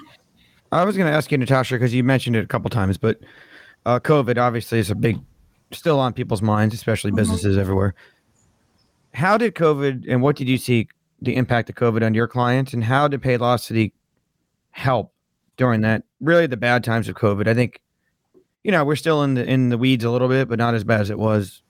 i 0.72 0.84
was 0.84 0.96
going 0.96 1.10
to 1.10 1.16
ask 1.16 1.32
you 1.32 1.38
natasha 1.38 1.74
because 1.74 1.94
you 1.94 2.04
mentioned 2.04 2.36
it 2.36 2.44
a 2.44 2.46
couple 2.46 2.68
times 2.68 2.98
but 2.98 3.20
uh, 3.86 3.98
covid 3.98 4.36
obviously 4.36 4.78
is 4.78 4.90
a 4.90 4.94
big 4.94 5.18
still 5.72 5.98
on 5.98 6.12
people's 6.12 6.42
minds 6.42 6.74
especially 6.74 7.10
mm-hmm. 7.10 7.18
businesses 7.18 7.52
mm-hmm. 7.52 7.60
everywhere. 7.60 7.94
How 9.12 9.36
did 9.36 9.54
COVID 9.54 10.04
and 10.08 10.22
what 10.22 10.36
did 10.36 10.48
you 10.48 10.56
see 10.56 10.88
the 11.20 11.36
impact 11.36 11.68
of 11.68 11.74
COVID 11.74 12.04
on 12.04 12.14
your 12.14 12.28
clients 12.28 12.72
and 12.72 12.82
how 12.82 13.08
did 13.08 13.20
Paylocity 13.20 13.92
help 14.70 15.12
during 15.60 15.82
that 15.82 16.04
really 16.20 16.46
the 16.46 16.56
bad 16.56 16.82
times 16.82 17.06
of 17.06 17.14
COVID? 17.14 17.46
I 17.46 17.52
think, 17.52 17.82
you 18.64 18.72
know, 18.72 18.82
we're 18.82 18.96
still 18.96 19.22
in 19.22 19.34
the 19.34 19.44
in 19.44 19.68
the 19.68 19.76
weeds 19.76 20.04
a 20.04 20.10
little 20.10 20.26
bit, 20.26 20.48
but 20.48 20.58
not 20.58 20.74
as 20.74 20.82
bad 20.82 21.02
as 21.02 21.10
it 21.10 21.18
was 21.18 21.62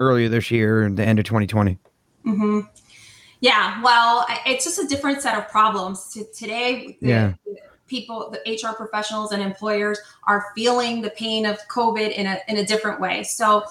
earlier 0.00 0.30
this 0.30 0.50
year 0.50 0.82
and 0.82 0.96
the 0.96 1.04
end 1.04 1.18
of 1.18 1.26
2020. 1.26 1.78
Mm-hmm. 2.26 2.60
Yeah, 3.40 3.82
well, 3.82 4.26
it's 4.46 4.64
just 4.64 4.78
a 4.78 4.86
different 4.86 5.20
set 5.20 5.36
of 5.36 5.46
problems. 5.50 6.16
Today, 6.34 6.96
the, 7.02 7.06
yeah. 7.06 7.34
people, 7.86 8.32
the 8.32 8.50
HR 8.50 8.74
professionals 8.74 9.32
and 9.32 9.42
employers 9.42 9.98
are 10.26 10.46
feeling 10.54 11.02
the 11.02 11.10
pain 11.10 11.44
of 11.44 11.58
COVID 11.68 12.12
in 12.12 12.26
a 12.26 12.38
in 12.48 12.56
a 12.56 12.64
different 12.64 12.98
way. 12.98 13.24
So, 13.24 13.64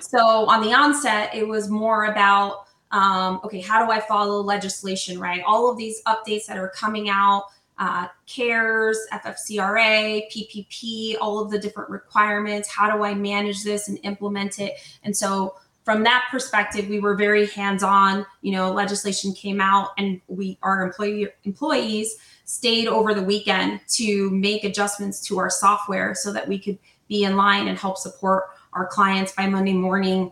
so 0.00 0.18
on 0.18 0.62
the 0.62 0.72
onset, 0.72 1.34
it 1.34 1.46
was 1.46 1.68
more 1.68 2.06
about 2.06 2.64
um, 2.92 3.42
okay, 3.44 3.60
how 3.60 3.84
do 3.84 3.92
I 3.92 4.00
follow 4.00 4.40
legislation, 4.40 5.20
right? 5.20 5.42
All 5.46 5.70
of 5.70 5.76
these 5.76 6.02
updates 6.04 6.46
that 6.46 6.56
are 6.56 6.70
coming 6.70 7.10
out, 7.10 7.44
uh, 7.78 8.08
CARES, 8.26 8.98
FFCRA, 9.12 10.22
PPP, 10.32 11.16
all 11.20 11.38
of 11.38 11.50
the 11.50 11.58
different 11.58 11.90
requirements. 11.90 12.68
How 12.68 12.94
do 12.94 13.04
I 13.04 13.14
manage 13.14 13.62
this 13.64 13.88
and 13.88 13.98
implement 14.02 14.58
it? 14.58 14.74
And 15.02 15.16
so, 15.16 15.56
from 15.84 16.02
that 16.02 16.26
perspective, 16.30 16.88
we 16.88 17.00
were 17.00 17.14
very 17.14 17.46
hands-on. 17.46 18.26
You 18.42 18.52
know, 18.52 18.70
legislation 18.72 19.32
came 19.32 19.60
out, 19.60 19.90
and 19.96 20.20
we 20.28 20.58
our 20.62 20.82
employee 20.82 21.28
employees 21.44 22.16
stayed 22.44 22.88
over 22.88 23.14
the 23.14 23.22
weekend 23.22 23.80
to 23.88 24.30
make 24.30 24.64
adjustments 24.64 25.20
to 25.28 25.38
our 25.38 25.48
software 25.48 26.14
so 26.14 26.32
that 26.32 26.46
we 26.46 26.58
could 26.58 26.78
be 27.08 27.24
in 27.24 27.36
line 27.36 27.68
and 27.68 27.78
help 27.78 27.96
support 27.96 28.44
our 28.74 28.86
clients 28.86 29.32
by 29.32 29.46
Monday 29.46 29.72
morning 29.72 30.30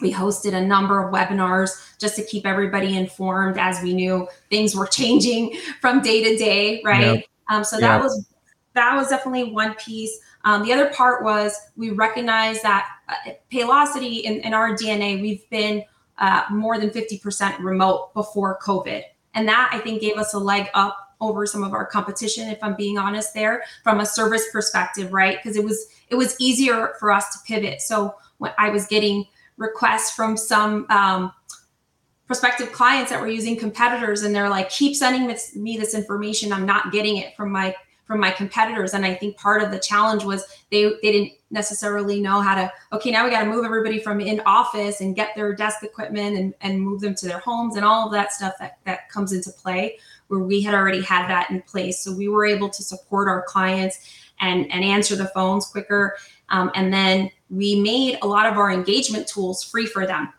we 0.00 0.12
hosted 0.12 0.54
a 0.54 0.60
number 0.60 1.02
of 1.02 1.12
webinars 1.12 1.70
just 1.98 2.16
to 2.16 2.24
keep 2.24 2.46
everybody 2.46 2.96
informed 2.96 3.58
as 3.58 3.82
we 3.82 3.92
knew 3.92 4.28
things 4.48 4.74
were 4.74 4.86
changing 5.00 5.56
from 5.80 6.00
day 6.00 6.22
to 6.22 6.36
day, 6.36 6.80
right? 6.84 7.00
Yep. 7.00 7.24
Um, 7.48 7.64
so 7.64 7.78
that 7.80 7.96
yep. 7.96 8.02
was 8.02 8.26
that 8.74 8.94
was 8.94 9.08
definitely 9.08 9.52
one 9.52 9.74
piece. 9.74 10.20
Um, 10.44 10.62
the 10.62 10.72
other 10.72 10.90
part 10.90 11.24
was 11.24 11.58
we 11.76 11.90
recognize 11.90 12.62
that 12.62 12.88
uh, 13.08 13.32
Paylocity 13.52 14.22
in, 14.22 14.40
in 14.40 14.54
our 14.54 14.76
DNA, 14.76 15.20
we've 15.20 15.48
been 15.50 15.84
uh, 16.18 16.44
more 16.50 16.78
than 16.78 16.90
50% 16.90 17.58
remote 17.58 18.14
before 18.14 18.58
COVID. 18.62 19.02
And 19.34 19.48
that 19.48 19.70
I 19.72 19.78
think 19.78 20.00
gave 20.00 20.16
us 20.16 20.34
a 20.34 20.38
leg 20.38 20.68
up 20.74 20.96
over 21.20 21.46
some 21.46 21.62
of 21.62 21.72
our 21.72 21.84
competition, 21.84 22.48
if 22.48 22.58
I'm 22.62 22.74
being 22.74 22.96
honest 22.96 23.34
there, 23.34 23.64
from 23.82 24.00
a 24.00 24.06
service 24.06 24.46
perspective, 24.52 25.12
right? 25.12 25.36
Because 25.36 25.56
it 25.56 25.64
was 25.64 25.86
it 26.08 26.14
was 26.14 26.36
easier 26.40 26.94
for 26.98 27.10
us 27.10 27.28
to 27.32 27.38
pivot. 27.46 27.80
So 27.80 28.14
when 28.38 28.52
I 28.58 28.70
was 28.70 28.86
getting 28.86 29.26
requests 29.60 30.10
from 30.10 30.36
some 30.36 30.86
um, 30.90 31.32
prospective 32.26 32.72
clients 32.72 33.10
that 33.10 33.20
were 33.20 33.28
using 33.28 33.56
competitors 33.56 34.22
and 34.22 34.34
they're 34.34 34.48
like 34.48 34.70
keep 34.70 34.96
sending 34.96 35.28
this, 35.28 35.54
me 35.54 35.76
this 35.76 35.94
information. 35.94 36.52
I'm 36.52 36.66
not 36.66 36.90
getting 36.90 37.18
it 37.18 37.36
from 37.36 37.52
my 37.52 37.76
from 38.06 38.18
my 38.18 38.32
competitors. 38.32 38.94
And 38.94 39.06
i 39.06 39.14
think 39.14 39.36
part 39.36 39.62
of 39.62 39.70
the 39.70 39.78
challenge 39.78 40.24
was 40.24 40.44
they 40.72 40.84
they 41.00 41.12
didn't 41.12 41.32
necessarily 41.50 42.20
know 42.20 42.40
how 42.40 42.56
to 42.56 42.72
okay 42.92 43.12
now 43.12 43.24
we 43.24 43.30
got 43.30 43.44
to 43.44 43.50
move 43.50 43.64
everybody 43.64 44.00
from 44.00 44.20
in 44.20 44.40
office 44.46 45.00
and 45.00 45.14
get 45.14 45.36
their 45.36 45.54
desk 45.54 45.84
equipment 45.84 46.36
and, 46.36 46.54
and 46.60 46.82
move 46.82 47.00
them 47.00 47.14
to 47.14 47.28
their 47.28 47.38
homes 47.38 47.76
and 47.76 47.84
all 47.84 48.06
of 48.06 48.12
that 48.12 48.32
stuff 48.32 48.54
that 48.58 48.78
that 48.84 49.08
comes 49.10 49.32
into 49.32 49.52
play 49.52 49.96
where 50.26 50.40
we 50.40 50.60
had 50.60 50.74
already 50.74 51.02
had 51.02 51.28
that 51.28 51.50
in 51.50 51.62
place. 51.62 52.02
So 52.02 52.12
we 52.12 52.28
were 52.28 52.44
able 52.44 52.68
to 52.70 52.82
support 52.82 53.28
our 53.28 53.42
clients 53.42 53.98
and 54.40 54.70
and 54.72 54.82
answer 54.82 55.14
the 55.14 55.26
phones 55.26 55.66
quicker 55.66 56.16
um, 56.48 56.70
and 56.74 56.92
then 56.92 57.30
we 57.50 57.80
made 57.80 58.18
a 58.22 58.26
lot 58.26 58.46
of 58.46 58.56
our 58.56 58.70
engagement 58.70 59.26
tools 59.26 59.62
free 59.62 59.86
for 59.86 60.06
them. 60.06 60.32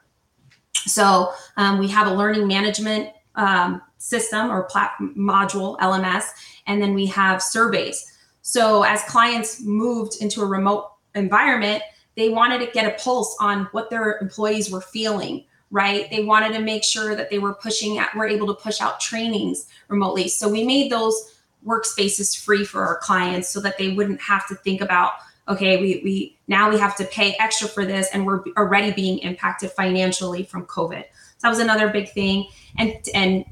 So 0.74 1.32
um, 1.58 1.78
we 1.78 1.88
have 1.89 2.08
a 2.08 2.13
learning 2.13 2.47
management 2.47 3.10
um, 3.36 3.82
system 3.97 4.50
or 4.50 4.63
plat- 4.63 4.95
module, 5.00 5.78
LMS, 5.80 6.24
and 6.67 6.82
then 6.82 6.93
we 6.93 7.06
have 7.08 7.41
surveys. 7.41 8.17
So 8.41 8.84
as 8.84 9.04
clients 9.04 9.62
moved 9.62 10.21
into 10.21 10.41
a 10.41 10.45
remote 10.45 10.91
environment, 11.13 11.84
they 12.15 12.30
wanted 12.30 12.60
to 12.65 12.71
get 12.71 12.86
a 12.86 13.02
pulse 13.02 13.36
on 13.39 13.65
what 13.71 13.89
their 13.89 14.17
employees 14.19 14.71
were 14.71 14.82
feeling 14.82 15.45
right 15.71 16.10
they 16.12 16.24
wanted 16.24 16.54
to 16.54 16.60
make 16.60 16.84
sure 16.84 17.15
that 17.15 17.30
they 17.30 17.39
were 17.39 17.54
pushing 17.54 17.97
out 17.97 18.13
were 18.15 18.28
able 18.28 18.45
to 18.45 18.54
push 18.54 18.82
out 18.82 19.00
trainings 19.00 19.67
remotely 19.88 20.28
so 20.28 20.47
we 20.47 20.65
made 20.65 20.91
those 20.91 21.39
workspaces 21.65 22.38
free 22.38 22.65
for 22.65 22.86
our 22.86 22.97
clients 22.97 23.50
so 23.50 23.60
that 23.60 23.78
they 23.78 23.93
wouldn't 23.93 24.21
have 24.21 24.47
to 24.47 24.56
think 24.56 24.82
about 24.82 25.13
okay, 25.47 25.82
we, 25.82 26.01
we 26.04 26.38
now 26.47 26.69
we 26.69 26.80
have 26.80 26.95
to 26.97 27.06
pay 27.06 27.36
extra 27.39 27.67
for 27.67 27.86
this 27.86 28.10
and 28.13 28.25
we're 28.25 28.43
already 28.58 28.91
being 28.91 29.19
impacted 29.19 29.71
financially 29.71 30.43
from 30.43 30.65
COVID. 30.65 31.04
So 31.04 31.47
that 31.47 31.49
was 31.49 31.60
another 31.60 31.89
big 31.89 32.10
thing. 32.10 32.47
And 32.77 32.93
and 33.13 33.45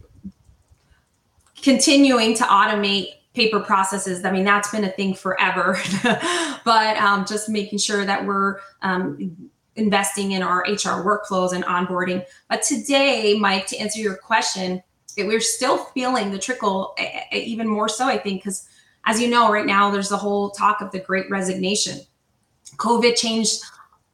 continuing 1.61 2.35
to 2.35 2.43
automate 2.43 3.07
paper 3.33 3.59
processes. 3.59 4.25
I 4.25 4.31
mean, 4.31 4.43
that's 4.43 4.71
been 4.71 4.83
a 4.83 4.89
thing 4.89 5.13
forever, 5.13 5.79
but 6.65 6.97
um, 6.97 7.25
just 7.25 7.47
making 7.47 7.79
sure 7.79 8.05
that 8.05 8.25
we're 8.25 8.59
um, 8.81 9.49
investing 9.75 10.31
in 10.31 10.41
our 10.41 10.61
HR 10.67 11.03
workflows 11.05 11.53
and 11.53 11.63
onboarding. 11.65 12.25
But 12.49 12.63
today, 12.63 13.37
Mike, 13.39 13.67
to 13.67 13.77
answer 13.77 13.99
your 13.99 14.17
question, 14.17 14.83
we're 15.17 15.41
still 15.41 15.77
feeling 15.77 16.31
the 16.31 16.39
trickle 16.39 16.95
even 17.31 17.67
more 17.67 17.89
so, 17.89 18.05
I 18.05 18.17
think, 18.17 18.41
because 18.43 18.67
as 19.09 19.19
you 19.19 19.27
know, 19.27 19.51
right 19.51 19.65
now 19.65 19.89
there's 19.89 20.09
the 20.09 20.17
whole 20.17 20.51
talk 20.51 20.81
of 20.81 20.91
the 20.91 20.99
great 20.99 21.27
resignation. 21.31 21.99
COVID 22.75 23.15
changed 23.15 23.63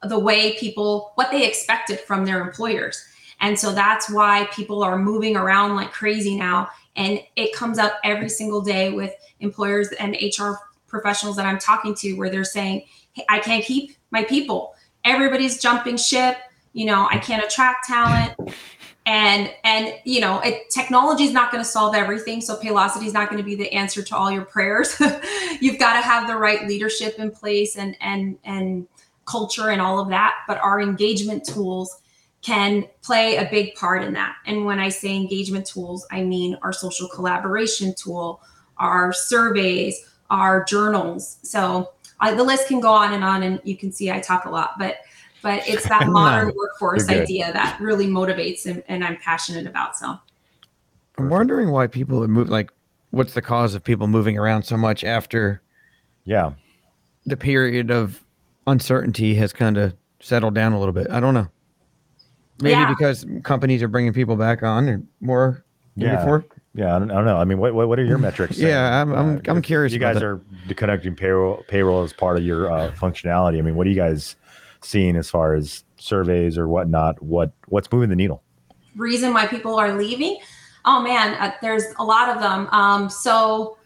the 0.03 0.17
way 0.17 0.57
people, 0.57 1.11
what 1.15 1.31
they 1.31 1.45
expected 1.45 1.99
from 1.99 2.23
their 2.23 2.39
employers. 2.39 3.03
And 3.41 3.59
so 3.59 3.73
that's 3.73 4.09
why 4.09 4.47
people 4.53 4.81
are 4.83 4.97
moving 4.97 5.35
around 5.35 5.75
like 5.75 5.91
crazy 5.91 6.37
now. 6.37 6.69
And 6.95 7.19
it 7.35 7.53
comes 7.53 7.77
up 7.77 7.99
every 8.05 8.29
single 8.29 8.61
day 8.61 8.93
with 8.93 9.13
employers 9.41 9.89
and 9.99 10.15
HR 10.15 10.53
professionals 10.87 11.35
that 11.35 11.45
I'm 11.45 11.59
talking 11.59 11.93
to 11.95 12.13
where 12.13 12.29
they're 12.29 12.45
saying, 12.45 12.85
I 13.27 13.39
can't 13.39 13.65
keep 13.65 13.97
my 14.11 14.23
people. 14.23 14.75
Everybody's 15.03 15.61
jumping 15.61 15.97
ship. 15.97 16.37
You 16.71 16.85
know, 16.85 17.09
I 17.11 17.17
can't 17.17 17.43
attract 17.43 17.85
talent. 17.85 18.33
And 19.05 19.53
and 19.63 19.93
you 20.03 20.19
know, 20.19 20.41
technology 20.71 21.25
is 21.25 21.31
not 21.31 21.51
going 21.51 21.63
to 21.63 21.69
solve 21.69 21.93
everything. 21.93 22.41
So 22.41 22.57
Paylocity 22.57 23.05
is 23.05 23.13
not 23.13 23.29
going 23.29 23.37
to 23.37 23.43
be 23.43 23.55
the 23.55 23.71
answer 23.71 24.01
to 24.01 24.15
all 24.15 24.31
your 24.31 24.45
prayers. 24.45 24.99
You've 25.61 25.77
got 25.77 25.93
to 25.93 26.01
have 26.01 26.27
the 26.27 26.35
right 26.35 26.67
leadership 26.67 27.19
in 27.19 27.31
place 27.31 27.75
and 27.77 27.95
and 28.01 28.37
and 28.43 28.87
culture 29.25 29.69
and 29.69 29.81
all 29.81 29.99
of 29.99 30.09
that. 30.09 30.35
But 30.47 30.57
our 30.59 30.81
engagement 30.81 31.45
tools 31.45 32.01
can 32.41 32.85
play 33.01 33.37
a 33.37 33.49
big 33.49 33.75
part 33.75 34.03
in 34.03 34.13
that. 34.13 34.35
And 34.45 34.65
when 34.65 34.79
I 34.79 34.89
say 34.89 35.15
engagement 35.15 35.65
tools, 35.65 36.05
I 36.11 36.23
mean 36.23 36.57
our 36.61 36.73
social 36.73 37.07
collaboration 37.07 37.93
tool, 37.95 38.41
our 38.77 39.13
surveys, 39.13 40.03
our 40.29 40.63
journals. 40.63 41.37
So 41.43 41.91
uh, 42.19 42.33
the 42.33 42.43
list 42.43 42.67
can 42.67 42.79
go 42.79 42.91
on 42.91 43.13
and 43.13 43.23
on, 43.23 43.43
and 43.43 43.59
you 43.63 43.77
can 43.77 43.91
see 43.91 44.11
I 44.11 44.19
talk 44.19 44.45
a 44.45 44.49
lot, 44.49 44.79
but 44.79 44.97
but 45.45 45.61
it's 45.67 45.87
that 45.87 46.07
modern 46.09 46.51
workforce 46.55 47.07
idea 47.07 47.53
that 47.53 47.79
really 47.79 48.07
motivates 48.07 48.65
and, 48.65 48.83
and 48.87 49.05
I'm 49.05 49.15
passionate 49.17 49.67
about. 49.67 49.95
So 49.95 50.17
I'm 51.19 51.29
wondering 51.29 51.69
why 51.69 51.85
people 51.85 52.21
have 52.21 52.31
moved. 52.31 52.49
Like, 52.49 52.71
what's 53.11 53.35
the 53.35 53.43
cause 53.43 53.75
of 53.75 53.83
people 53.83 54.07
moving 54.07 54.39
around 54.39 54.63
so 54.63 54.75
much 54.75 55.03
after? 55.03 55.61
Yeah, 56.23 56.53
the 57.27 57.37
period 57.37 57.91
of 57.91 58.25
uncertainty 58.65 59.35
has 59.35 59.53
kind 59.53 59.77
of 59.77 59.93
settled 60.19 60.55
down 60.55 60.73
a 60.73 60.79
little 60.79 60.93
bit. 60.93 61.11
I 61.11 61.19
don't 61.19 61.35
know. 61.35 61.47
Maybe 62.61 62.71
yeah. 62.71 62.89
because 62.89 63.23
companies 63.43 63.83
are 63.83 63.87
bringing 63.87 64.13
people 64.13 64.37
back 64.37 64.63
on 64.63 64.89
or 64.89 65.03
more 65.21 65.63
yeah. 65.95 66.15
before. 66.15 66.43
Yeah, 66.73 66.95
I 66.95 66.99
don't, 66.99 67.11
I 67.11 67.15
don't, 67.15 67.25
know. 67.25 67.37
I 67.37 67.43
mean, 67.43 67.59
what, 67.59 67.75
what, 67.75 67.87
what 67.87 67.99
are 67.99 68.03
your 68.03 68.17
metrics? 68.17 68.57
yeah, 68.57 68.99
I'm 68.99 69.13
I'm, 69.13 69.37
uh, 69.37 69.41
I'm 69.45 69.61
curious. 69.61 69.93
You 69.93 69.99
guys 69.99 70.23
are 70.23 70.41
connecting 70.75 71.15
payroll 71.15 71.63
payroll 71.67 72.01
as 72.01 72.13
part 72.13 72.35
of 72.35 72.43
your 72.43 72.71
uh, 72.71 72.91
functionality. 72.93 73.59
I 73.59 73.61
mean, 73.61 73.75
what 73.75 73.83
do 73.83 73.91
you 73.91 73.95
guys 73.95 74.35
seeing 74.85 75.15
as 75.15 75.29
far 75.29 75.55
as 75.55 75.83
surveys 75.97 76.57
or 76.57 76.67
whatnot? 76.67 77.21
What 77.21 77.51
what's 77.67 77.91
moving 77.91 78.09
the 78.09 78.15
needle? 78.15 78.43
Reason 78.95 79.33
why 79.33 79.47
people 79.47 79.75
are 79.75 79.97
leaving? 79.97 80.37
Oh 80.85 81.01
man, 81.01 81.33
uh, 81.35 81.53
there's 81.61 81.85
a 81.97 82.03
lot 82.03 82.29
of 82.29 82.41
them. 82.41 82.67
Um, 82.67 83.09
so 83.09 83.77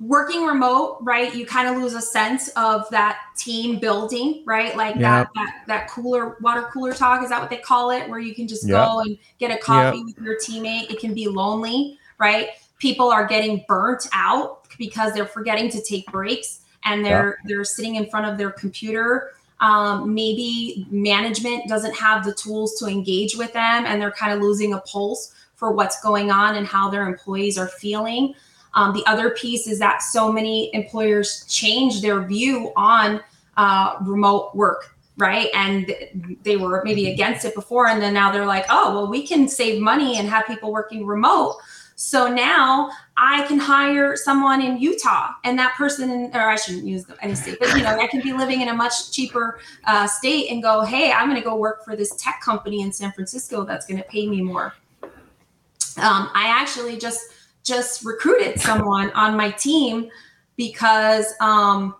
working 0.00 0.44
remote, 0.44 0.98
right? 1.02 1.34
You 1.34 1.44
kind 1.44 1.68
of 1.68 1.82
lose 1.82 1.94
a 1.94 2.00
sense 2.00 2.48
of 2.50 2.88
that 2.90 3.18
team 3.36 3.78
building, 3.78 4.42
right? 4.46 4.76
Like 4.76 4.96
yep. 4.96 5.02
that, 5.02 5.28
that 5.34 5.62
that 5.66 5.90
cooler 5.90 6.36
water 6.40 6.68
cooler 6.72 6.92
talk 6.92 7.22
is 7.22 7.30
that 7.30 7.40
what 7.40 7.50
they 7.50 7.58
call 7.58 7.90
it, 7.90 8.08
where 8.08 8.18
you 8.18 8.34
can 8.34 8.48
just 8.48 8.66
yep. 8.66 8.76
go 8.76 9.00
and 9.00 9.18
get 9.38 9.50
a 9.50 9.58
coffee 9.58 9.98
yep. 9.98 10.06
with 10.06 10.18
your 10.18 10.36
teammate. 10.36 10.90
It 10.90 11.00
can 11.00 11.14
be 11.14 11.28
lonely, 11.28 11.98
right? 12.18 12.50
People 12.78 13.10
are 13.10 13.26
getting 13.26 13.64
burnt 13.68 14.06
out 14.12 14.68
because 14.78 15.12
they're 15.12 15.26
forgetting 15.26 15.70
to 15.70 15.82
take 15.82 16.06
breaks 16.06 16.60
and 16.84 17.04
they're 17.04 17.38
they're 17.44 17.64
sitting 17.64 17.96
in 17.96 18.08
front 18.08 18.26
of 18.26 18.38
their 18.38 18.50
computer. 18.50 19.32
Um, 19.60 20.14
maybe 20.14 20.86
management 20.90 21.68
doesn't 21.68 21.94
have 21.94 22.24
the 22.24 22.34
tools 22.34 22.78
to 22.78 22.86
engage 22.86 23.36
with 23.36 23.52
them, 23.52 23.84
and 23.86 24.00
they're 24.00 24.10
kind 24.10 24.32
of 24.32 24.40
losing 24.40 24.72
a 24.72 24.80
pulse 24.80 25.34
for 25.54 25.72
what's 25.72 26.00
going 26.00 26.30
on 26.30 26.56
and 26.56 26.66
how 26.66 26.88
their 26.88 27.06
employees 27.06 27.58
are 27.58 27.68
feeling. 27.68 28.34
Um, 28.74 28.94
the 28.94 29.04
other 29.06 29.30
piece 29.30 29.66
is 29.66 29.78
that 29.80 30.02
so 30.02 30.32
many 30.32 30.74
employers 30.74 31.44
change 31.48 32.00
their 32.00 32.22
view 32.22 32.72
on 32.76 33.20
uh, 33.56 33.96
remote 34.02 34.54
work, 34.54 34.96
right? 35.18 35.48
And 35.54 35.94
they 36.42 36.56
were 36.56 36.82
maybe 36.84 37.10
against 37.10 37.44
it 37.44 37.54
before, 37.54 37.88
and 37.88 38.00
then 38.00 38.14
now 38.14 38.32
they're 38.32 38.46
like, 38.46 38.64
oh, 38.70 38.94
well, 38.94 39.06
we 39.08 39.26
can 39.26 39.48
save 39.48 39.82
money 39.82 40.18
and 40.18 40.28
have 40.28 40.46
people 40.46 40.72
working 40.72 41.04
remote. 41.04 41.56
So 42.02 42.32
now 42.32 42.90
I 43.18 43.46
can 43.46 43.58
hire 43.58 44.16
someone 44.16 44.62
in 44.62 44.78
Utah, 44.78 45.32
and 45.44 45.58
that 45.58 45.74
person, 45.76 46.10
in, 46.10 46.34
or 46.34 46.48
I 46.48 46.56
shouldn't 46.56 46.86
use 46.86 47.04
the 47.04 47.14
any 47.22 47.34
state, 47.34 47.58
but 47.60 47.76
you 47.76 47.82
know, 47.82 47.90
I 47.90 48.06
can 48.06 48.22
be 48.22 48.32
living 48.32 48.62
in 48.62 48.68
a 48.68 48.74
much 48.74 49.12
cheaper 49.12 49.60
uh, 49.84 50.06
state 50.06 50.50
and 50.50 50.62
go, 50.62 50.80
hey, 50.80 51.12
I'm 51.12 51.28
going 51.28 51.38
to 51.38 51.44
go 51.46 51.56
work 51.56 51.84
for 51.84 51.96
this 51.96 52.16
tech 52.16 52.40
company 52.40 52.80
in 52.80 52.90
San 52.90 53.12
Francisco 53.12 53.66
that's 53.66 53.86
going 53.86 53.98
to 53.98 54.08
pay 54.08 54.26
me 54.26 54.40
more. 54.40 54.72
Um, 55.02 56.30
I 56.32 56.46
actually 56.46 56.96
just 56.96 57.20
just 57.64 58.02
recruited 58.02 58.58
someone 58.58 59.10
on 59.10 59.36
my 59.36 59.50
team 59.50 60.08
because 60.56 61.34
um, 61.42 61.94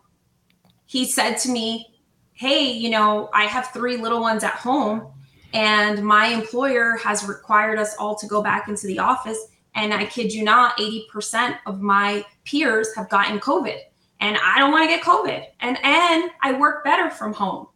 he 0.87 1.05
said 1.05 1.35
to 1.41 1.51
me, 1.51 1.95
Hey, 2.33 2.73
you 2.73 2.89
know, 2.89 3.29
I 3.35 3.45
have 3.45 3.69
three 3.75 3.99
little 3.99 4.23
ones 4.23 4.45
at 4.45 4.55
home, 4.55 5.13
and 5.53 6.03
my 6.03 6.29
employer 6.29 6.97
has 6.97 7.29
required 7.29 7.79
us 7.79 7.95
all 7.99 8.15
to 8.17 8.27
go 8.27 8.43
back 8.43 8.67
into 8.67 8.87
the 8.87 8.99
office. 8.99 9.37
And 9.81 9.95
I 9.95 10.05
kid 10.05 10.31
you 10.31 10.45
not, 10.45 10.77
80% 10.77 11.57
of 11.65 11.81
my 11.81 12.23
peers 12.45 12.95
have 12.95 13.09
gotten 13.09 13.41
COVID. 13.41 13.79
And 14.21 14.37
I 14.45 14.59
don't 14.59 14.71
want 14.71 14.85
to 14.85 14.95
get 14.95 15.03
COVID. 15.03 15.47
And 15.61 15.79
and 15.83 16.31
I 16.43 16.53
work 16.53 16.85
better 16.85 17.09
from 17.09 17.33
home. 17.33 17.67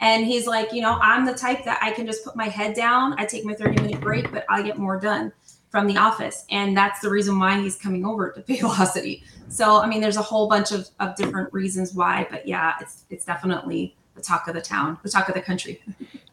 And 0.00 0.26
he's 0.26 0.48
like, 0.48 0.72
you 0.72 0.82
know, 0.82 0.98
I'm 1.00 1.24
the 1.24 1.34
type 1.34 1.64
that 1.64 1.78
I 1.80 1.92
can 1.92 2.06
just 2.06 2.24
put 2.24 2.34
my 2.34 2.46
head 2.46 2.74
down. 2.74 3.14
I 3.18 3.24
take 3.24 3.44
my 3.44 3.54
30 3.54 3.82
minute 3.82 4.00
break, 4.00 4.32
but 4.32 4.44
I 4.48 4.62
get 4.62 4.78
more 4.78 4.98
done 4.98 5.32
from 5.70 5.86
the 5.86 5.96
office. 5.96 6.44
And 6.50 6.76
that's 6.76 7.00
the 7.00 7.08
reason 7.08 7.38
why 7.38 7.60
he's 7.60 7.76
coming 7.76 8.04
over 8.04 8.32
to 8.32 8.40
Paylocity. 8.52 9.22
So, 9.48 9.80
I 9.80 9.86
mean, 9.86 10.00
there's 10.00 10.16
a 10.16 10.22
whole 10.22 10.48
bunch 10.48 10.72
of, 10.72 10.88
of 10.98 11.14
different 11.14 11.52
reasons 11.52 11.94
why, 11.94 12.26
but 12.30 12.48
yeah, 12.48 12.74
it's, 12.80 13.04
it's 13.10 13.24
definitely 13.24 13.96
the 14.16 14.22
talk 14.22 14.48
of 14.48 14.54
the 14.54 14.60
town, 14.60 14.98
the 15.04 15.08
talk 15.08 15.28
of 15.28 15.36
the 15.36 15.40
country. 15.40 15.80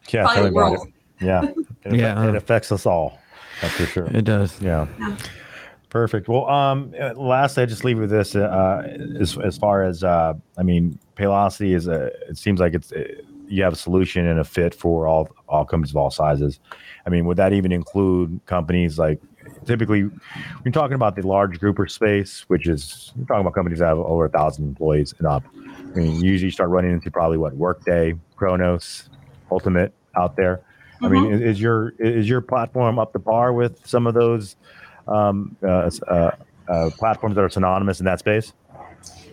Yeah. 0.08 0.24
Probably 0.24 0.48
the 0.48 0.52
world. 0.52 0.88
Yeah. 1.20 1.52
It, 1.84 1.94
yeah. 1.94 2.20
It 2.24 2.34
uh, 2.34 2.36
affects 2.36 2.72
us 2.72 2.84
all. 2.84 3.20
That's 3.60 3.74
for 3.74 3.86
sure. 3.86 4.06
It 4.06 4.24
does. 4.24 4.60
Yeah. 4.60 4.86
yeah. 4.98 5.16
Perfect. 5.88 6.28
Well, 6.28 6.48
um, 6.48 6.92
last 7.14 7.58
I 7.58 7.64
just 7.64 7.84
leave 7.84 7.98
with 7.98 8.10
this, 8.10 8.34
uh, 8.34 8.98
as, 9.18 9.38
as 9.38 9.56
far 9.56 9.82
as, 9.82 10.04
uh, 10.04 10.34
I 10.58 10.62
mean, 10.62 10.98
Paylocity 11.16 11.74
is 11.74 11.86
a, 11.86 12.06
it 12.28 12.36
seems 12.36 12.60
like 12.60 12.74
it's, 12.74 12.92
you 13.48 13.62
have 13.62 13.72
a 13.72 13.76
solution 13.76 14.26
and 14.26 14.40
a 14.40 14.44
fit 14.44 14.74
for 14.74 15.06
all, 15.06 15.28
all 15.48 15.64
companies 15.64 15.92
of 15.92 15.96
all 15.96 16.10
sizes. 16.10 16.58
I 17.06 17.10
mean, 17.10 17.24
would 17.26 17.36
that 17.38 17.52
even 17.52 17.72
include 17.72 18.40
companies 18.46 18.98
like 18.98 19.20
typically 19.64 20.10
we're 20.64 20.72
talking 20.72 20.94
about 20.94 21.16
the 21.16 21.22
large 21.22 21.58
grouper 21.60 21.86
space, 21.86 22.44
which 22.48 22.66
is 22.66 23.12
we're 23.16 23.24
talking 23.24 23.42
about 23.42 23.54
companies 23.54 23.78
that 23.78 23.86
have 23.86 23.98
over 23.98 24.26
a 24.26 24.28
thousand 24.28 24.64
employees 24.64 25.14
and 25.18 25.26
up. 25.26 25.44
I 25.56 25.98
mean, 25.98 26.20
usually 26.20 26.46
you 26.46 26.50
start 26.50 26.70
running 26.70 26.92
into 26.92 27.10
probably 27.10 27.38
what 27.38 27.54
Workday, 27.54 28.14
Kronos, 28.36 29.08
Ultimate 29.50 29.94
out 30.16 30.36
there. 30.36 30.60
Mm-hmm. 30.96 31.04
I 31.04 31.08
mean, 31.08 31.24
mm-hmm. 31.24 31.34
is, 31.34 31.56
is, 31.56 31.60
your 31.60 31.90
is 31.98 32.28
your 32.28 32.40
platform 32.40 32.98
up 32.98 33.12
to 33.12 33.18
par 33.18 33.52
with 33.52 33.86
some 33.86 34.06
of 34.06 34.14
those 34.14 34.56
um, 35.06 35.56
uh, 35.62 35.90
uh, 36.08 36.30
uh, 36.68 36.90
platforms 36.90 37.36
that 37.36 37.42
are 37.42 37.50
synonymous 37.50 38.00
in 38.00 38.06
that 38.06 38.18
space? 38.18 38.52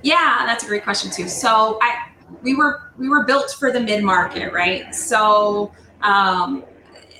Yeah, 0.02 0.44
that's 0.46 0.64
a 0.64 0.68
great 0.68 0.84
question 0.84 1.10
too. 1.10 1.28
So 1.28 1.80
I 1.82 2.10
we 2.42 2.56
were 2.56 2.92
we 2.98 3.08
were 3.08 3.24
built 3.26 3.52
for 3.52 3.72
the 3.72 3.80
mid 3.80 4.04
market, 4.04 4.52
right? 4.52 4.94
So 4.94 5.72
um, 6.02 6.64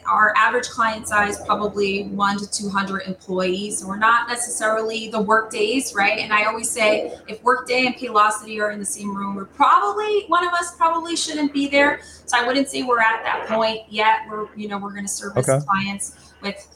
our 0.06 0.34
average 0.36 0.70
client 0.70 1.08
size 1.08 1.44
probably 1.46 2.04
one 2.04 2.38
to 2.38 2.50
200 2.50 3.04
employees. 3.08 3.80
So 3.80 3.88
we're 3.88 3.98
not 3.98 4.28
necessarily 4.28 5.10
the 5.10 5.22
work 5.22 5.52
days, 5.52 5.94
right? 5.96 6.20
And 6.20 6.34
I 6.34 6.46
always 6.46 6.70
say 6.70 7.18
if 7.28 7.44
Workday 7.44 7.86
and 7.86 7.96
Paylocity 7.96 8.62
are 8.62 8.72
in 8.72 8.80
the 8.80 8.86
same 8.86 9.16
room, 9.16 9.36
we're 9.36 9.46
probably 9.46 10.26
one 10.28 10.46
of 10.46 10.54
us 10.54 10.76
probably 10.76 11.16
shouldn't 11.16 11.54
be 11.54 11.68
there. 11.68 12.02
So 12.26 12.38
I 12.38 12.46
wouldn't 12.46 12.68
say 12.70 12.84
we're 12.84 13.00
at 13.00 13.24
that 13.24 13.48
point 13.48 13.82
yet. 13.90 14.20
We're 14.30 14.48
you 14.56 14.68
know 14.68 14.78
we're 14.78 14.94
going 14.94 15.06
to 15.06 15.12
service 15.12 15.48
okay. 15.50 15.64
clients 15.66 16.34
with 16.42 16.68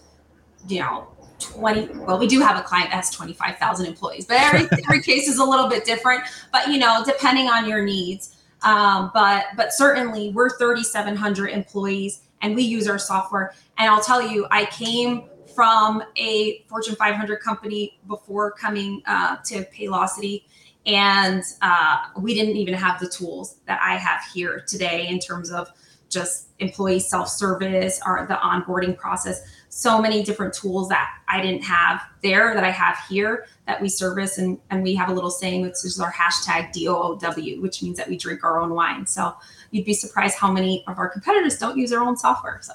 you 0.67 0.79
know 0.79 1.07
20 1.39 1.99
well 1.99 2.17
we 2.17 2.27
do 2.27 2.39
have 2.39 2.57
a 2.57 2.63
client 2.63 2.89
that 2.89 2.95
has 2.95 3.11
25,000 3.11 3.85
employees 3.85 4.25
but 4.25 4.37
every 4.37 4.67
every 4.85 5.01
case 5.01 5.27
is 5.27 5.37
a 5.37 5.43
little 5.43 5.67
bit 5.67 5.85
different 5.85 6.23
but 6.51 6.67
you 6.67 6.79
know 6.79 7.03
depending 7.05 7.47
on 7.47 7.69
your 7.69 7.85
needs 7.85 8.35
um, 8.63 9.11
but 9.13 9.45
but 9.55 9.71
certainly 9.71 10.31
we're 10.31 10.49
3,700 10.57 11.49
employees 11.49 12.21
and 12.41 12.55
we 12.55 12.63
use 12.63 12.87
our 12.87 12.99
software. 12.99 13.53
And 13.77 13.89
I'll 13.89 14.03
tell 14.03 14.21
you, 14.21 14.47
I 14.51 14.65
came 14.65 15.29
from 15.55 16.03
a 16.17 16.63
Fortune 16.67 16.95
500 16.95 17.39
company 17.39 17.99
before 18.07 18.51
coming 18.51 19.01
uh, 19.07 19.37
to 19.45 19.65
Paylocity, 19.65 20.43
and 20.85 21.43
uh, 21.61 21.97
we 22.19 22.33
didn't 22.33 22.57
even 22.57 22.73
have 22.73 22.99
the 22.99 23.09
tools 23.09 23.57
that 23.65 23.79
I 23.83 23.97
have 23.97 24.21
here 24.33 24.63
today 24.67 25.07
in 25.07 25.19
terms 25.19 25.51
of 25.51 25.69
just 26.09 26.47
employee 26.59 26.99
self-service 26.99 27.99
or 28.05 28.25
the 28.27 28.35
onboarding 28.35 28.97
process. 28.97 29.41
So 29.69 30.01
many 30.01 30.23
different 30.23 30.53
tools 30.53 30.89
that 30.89 31.09
i 31.27 31.41
didn't 31.41 31.63
have 31.63 32.01
there 32.23 32.53
that 32.53 32.63
i 32.63 32.71
have 32.71 32.97
here 33.09 33.45
that 33.67 33.81
we 33.81 33.89
service. 33.89 34.37
And, 34.37 34.59
and 34.69 34.81
we 34.81 34.95
have 34.95 35.09
a 35.09 35.13
little 35.13 35.29
saying 35.29 35.61
which 35.61 35.83
is 35.83 35.99
our 35.99 36.11
hashtag 36.11 36.73
doow 36.73 37.61
which 37.61 37.83
means 37.83 37.97
that 37.97 38.07
we 38.07 38.17
drink 38.17 38.43
our 38.43 38.59
own 38.59 38.73
wine. 38.73 39.05
So 39.05 39.35
you'd 39.71 39.85
be 39.85 39.93
surprised 39.93 40.37
how 40.37 40.51
many 40.51 40.83
of 40.87 40.97
our 40.97 41.09
competitors 41.09 41.57
don't 41.57 41.77
use 41.77 41.89
their 41.89 42.01
own 42.01 42.17
software 42.17 42.59
so 42.61 42.73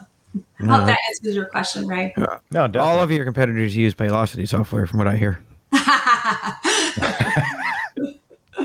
I 0.60 0.64
hope 0.64 0.86
that 0.86 0.98
answers 1.08 1.34
your 1.34 1.46
question, 1.46 1.86
right? 1.86 2.12
Yeah. 2.16 2.38
No, 2.50 2.66
definitely. 2.66 2.80
all 2.80 3.02
of 3.02 3.10
your 3.10 3.24
competitors 3.24 3.76
use 3.76 3.94
Paylocity 3.94 4.48
software, 4.48 4.86
from 4.86 4.98
what 4.98 5.08
I 5.08 5.16
hear. 5.16 5.40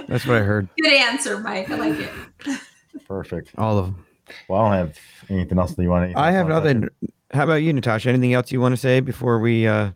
That's 0.07 0.25
what 0.25 0.37
I 0.37 0.41
heard. 0.41 0.69
Good 0.81 0.93
answer, 0.93 1.39
Mike. 1.39 1.69
I 1.69 1.75
like 1.75 1.99
it. 1.99 2.59
Perfect. 3.07 3.51
All 3.57 3.77
of 3.79 3.85
them. 3.87 4.05
Well, 4.47 4.61
I 4.61 4.77
don't 4.77 4.87
have 4.87 4.99
anything 5.29 5.57
else 5.57 5.73
that 5.73 5.81
you 5.81 5.89
want 5.89 6.11
to. 6.11 6.19
I 6.19 6.31
have 6.31 6.47
nothing. 6.47 6.87
How 7.31 7.43
about 7.43 7.55
you, 7.55 7.73
Natasha? 7.73 8.09
Anything 8.09 8.33
else 8.33 8.51
you 8.51 8.61
want 8.61 8.73
to 8.73 8.77
say 8.77 8.99
before 8.99 9.39
we 9.39 9.67
uh, 9.67 9.91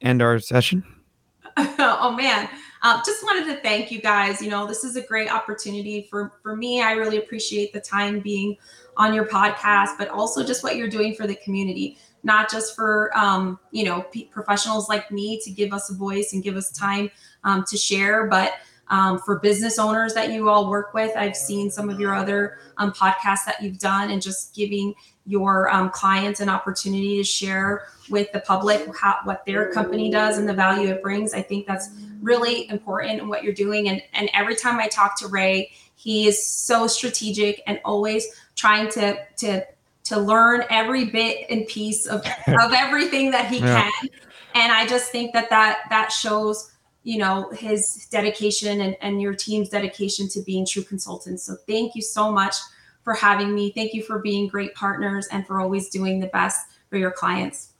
end 0.00 0.22
our 0.22 0.38
session? 0.38 0.84
oh 1.56 2.14
man, 2.16 2.48
uh, 2.84 3.02
just 3.02 3.24
wanted 3.24 3.46
to 3.46 3.60
thank 3.62 3.90
you 3.90 3.98
guys. 3.98 4.42
You 4.42 4.50
know, 4.50 4.66
this 4.66 4.84
is 4.84 4.94
a 4.94 5.00
great 5.00 5.32
opportunity 5.32 6.06
for 6.10 6.34
for 6.42 6.54
me. 6.54 6.82
I 6.82 6.92
really 6.92 7.16
appreciate 7.16 7.72
the 7.72 7.80
time 7.80 8.20
being 8.20 8.58
on 8.98 9.14
your 9.14 9.26
podcast, 9.26 9.96
but 9.98 10.08
also 10.08 10.44
just 10.44 10.62
what 10.62 10.76
you're 10.76 10.90
doing 10.90 11.14
for 11.14 11.26
the 11.26 11.34
community. 11.36 11.96
Not 12.24 12.50
just 12.50 12.76
for 12.76 13.10
um, 13.16 13.58
you 13.70 13.84
know 13.84 14.02
p- 14.12 14.26
professionals 14.26 14.90
like 14.90 15.10
me 15.10 15.40
to 15.40 15.50
give 15.50 15.72
us 15.72 15.88
a 15.88 15.94
voice 15.94 16.34
and 16.34 16.42
give 16.42 16.56
us 16.56 16.70
time 16.70 17.10
um, 17.42 17.64
to 17.64 17.76
share, 17.78 18.26
but 18.26 18.52
um, 18.88 19.18
for 19.18 19.38
business 19.38 19.78
owners 19.78 20.14
that 20.14 20.30
you 20.30 20.48
all 20.48 20.68
work 20.68 20.94
with. 20.94 21.16
I've 21.16 21.36
seen 21.36 21.70
some 21.70 21.88
of 21.88 21.98
your 21.98 22.14
other 22.14 22.58
um, 22.76 22.92
podcasts 22.92 23.44
that 23.46 23.62
you've 23.62 23.78
done, 23.78 24.10
and 24.10 24.20
just 24.20 24.54
giving 24.54 24.94
your 25.26 25.70
um, 25.70 25.90
clients 25.90 26.40
an 26.40 26.48
opportunity 26.48 27.16
to 27.16 27.24
share 27.24 27.86
with 28.10 28.30
the 28.32 28.40
public 28.40 28.86
how, 29.00 29.18
what 29.24 29.44
their 29.46 29.72
company 29.72 30.10
does 30.10 30.38
and 30.38 30.48
the 30.48 30.52
value 30.52 30.88
it 30.88 31.02
brings. 31.02 31.32
I 31.32 31.42
think 31.42 31.66
that's 31.66 31.88
really 32.20 32.68
important 32.68 33.20
in 33.20 33.28
what 33.28 33.42
you're 33.42 33.54
doing. 33.54 33.88
And 33.88 34.02
and 34.12 34.30
every 34.34 34.56
time 34.56 34.78
I 34.78 34.88
talk 34.88 35.18
to 35.20 35.28
Ray, 35.28 35.72
he 35.96 36.26
is 36.26 36.44
so 36.44 36.86
strategic 36.86 37.62
and 37.66 37.80
always 37.84 38.26
trying 38.54 38.90
to 38.92 39.16
to 39.36 39.66
to 40.04 40.18
learn 40.18 40.64
every 40.68 41.06
bit 41.06 41.46
and 41.48 41.66
piece 41.66 42.06
of, 42.06 42.20
of 42.20 42.26
everything 42.72 43.30
that 43.30 43.46
he 43.46 43.58
yeah. 43.58 43.90
can. 43.90 44.10
And 44.54 44.72
I 44.72 44.86
just 44.86 45.10
think 45.10 45.32
that 45.32 45.50
that 45.50 45.80
that 45.90 46.12
shows 46.12 46.70
you 47.04 47.18
know 47.18 47.50
his 47.50 48.08
dedication 48.10 48.80
and, 48.80 48.96
and 49.00 49.22
your 49.22 49.34
team's 49.34 49.68
dedication 49.68 50.28
to 50.30 50.42
being 50.42 50.66
true 50.66 50.82
consultants. 50.82 51.44
So 51.44 51.56
thank 51.68 51.94
you 51.94 52.02
so 52.02 52.32
much 52.32 52.56
for 53.02 53.14
having 53.14 53.54
me. 53.54 53.70
Thank 53.70 53.92
you 53.94 54.02
for 54.02 54.18
being 54.18 54.48
great 54.48 54.74
partners 54.74 55.28
and 55.30 55.46
for 55.46 55.60
always 55.60 55.90
doing 55.90 56.18
the 56.18 56.26
best 56.28 56.66
for 56.88 56.96
your 56.96 57.12
clients. 57.12 57.74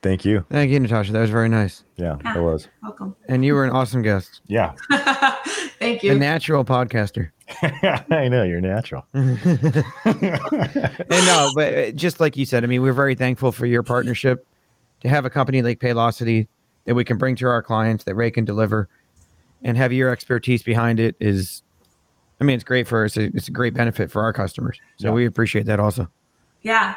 Thank 0.00 0.24
you. 0.24 0.44
Thank 0.48 0.70
you 0.70 0.80
natasha. 0.80 1.12
That 1.12 1.20
was 1.20 1.30
very 1.30 1.48
nice. 1.48 1.82
Yeah, 1.96 2.16
yeah 2.24 2.38
it 2.38 2.40
was. 2.40 2.68
welcome. 2.82 3.16
And 3.28 3.44
you 3.44 3.54
were 3.54 3.64
an 3.64 3.70
awesome 3.70 4.02
guest. 4.02 4.40
Yeah. 4.46 4.72
Thank 5.78 6.02
you. 6.02 6.12
A 6.12 6.14
natural 6.14 6.64
podcaster. 6.64 7.30
I 8.10 8.28
know 8.28 8.44
you're 8.44 8.60
natural. 8.60 9.06
And 9.14 9.84
no 11.26 11.50
but 11.54 11.74
uh, 11.74 11.90
just 11.92 12.20
like 12.20 12.36
you 12.36 12.44
said 12.44 12.62
i 12.62 12.66
mean 12.66 12.82
we're 12.82 12.92
very 12.92 13.14
thankful 13.14 13.52
for 13.52 13.66
your 13.66 13.82
partnership. 13.82 14.46
To 15.02 15.08
have 15.08 15.24
a 15.24 15.30
company 15.30 15.62
like 15.62 15.78
paylocity 15.78 16.48
that 16.88 16.94
we 16.94 17.04
can 17.04 17.18
bring 17.18 17.36
to 17.36 17.46
our 17.46 17.62
clients 17.62 18.04
that 18.04 18.14
Ray 18.14 18.30
can 18.30 18.46
deliver 18.46 18.88
and 19.62 19.76
have 19.76 19.92
your 19.92 20.08
expertise 20.08 20.62
behind 20.62 20.98
it 20.98 21.14
is 21.20 21.62
I 22.40 22.44
mean 22.44 22.54
it's 22.54 22.64
great 22.64 22.88
for 22.88 23.04
us. 23.04 23.14
It's 23.18 23.48
a 23.48 23.50
great 23.50 23.74
benefit 23.74 24.10
for 24.10 24.22
our 24.22 24.32
customers. 24.32 24.80
So 24.96 25.08
yeah. 25.08 25.12
we 25.12 25.26
appreciate 25.26 25.66
that 25.66 25.80
also. 25.80 26.08
Yeah. 26.62 26.94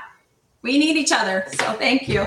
We 0.62 0.78
need 0.78 0.96
each 0.96 1.12
other. 1.12 1.46
So 1.60 1.74
thank 1.74 2.08
you. 2.08 2.26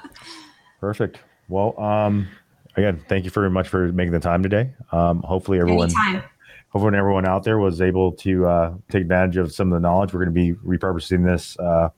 Perfect. 0.80 1.18
Well 1.50 1.78
um 1.78 2.28
again 2.76 3.04
thank 3.10 3.26
you 3.26 3.30
very 3.30 3.50
much 3.50 3.68
for 3.68 3.92
making 3.92 4.12
the 4.12 4.20
time 4.20 4.42
today. 4.42 4.70
Um 4.90 5.20
hopefully 5.22 5.60
everyone 5.60 5.90
Anytime. 5.90 6.22
hopefully 6.70 6.96
everyone 6.96 7.26
out 7.26 7.44
there 7.44 7.58
was 7.58 7.82
able 7.82 8.12
to 8.12 8.46
uh, 8.46 8.74
take 8.88 9.02
advantage 9.02 9.36
of 9.36 9.52
some 9.52 9.70
of 9.70 9.76
the 9.76 9.86
knowledge 9.86 10.14
we're 10.14 10.24
going 10.24 10.34
to 10.34 10.54
be 10.54 10.54
repurposing 10.66 11.26
this 11.26 11.58
uh, 11.58 11.90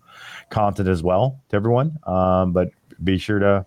content 0.51 0.89
as 0.89 1.05
well 1.05 1.41
to 1.51 1.57
everyone. 1.57 1.97
Um, 2.05 2.51
but 2.53 2.71
be 3.05 3.17
sure 3.17 3.39
to 3.39 3.65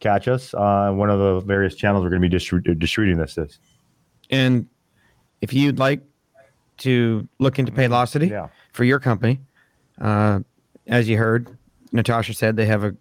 catch 0.00 0.28
us 0.28 0.54
on 0.54 0.96
one 0.96 1.10
of 1.10 1.18
the 1.18 1.40
various 1.40 1.74
channels 1.74 2.02
we're 2.02 2.10
going 2.10 2.22
to 2.22 2.28
be 2.28 2.36
distri- 2.36 2.78
distributing 2.78 3.18
this 3.18 3.38
is. 3.38 3.58
And 4.30 4.66
if 5.40 5.52
you'd 5.52 5.78
like 5.78 6.02
to 6.78 7.28
look 7.38 7.58
into 7.58 7.72
Paylocity 7.72 8.30
yeah. 8.30 8.48
for 8.72 8.84
your 8.84 8.98
company, 8.98 9.40
uh, 10.00 10.40
as 10.86 11.08
you 11.08 11.16
heard, 11.16 11.56
Natasha 11.92 12.34
said 12.34 12.56
they 12.56 12.66
have 12.66 12.84
a 12.84 12.94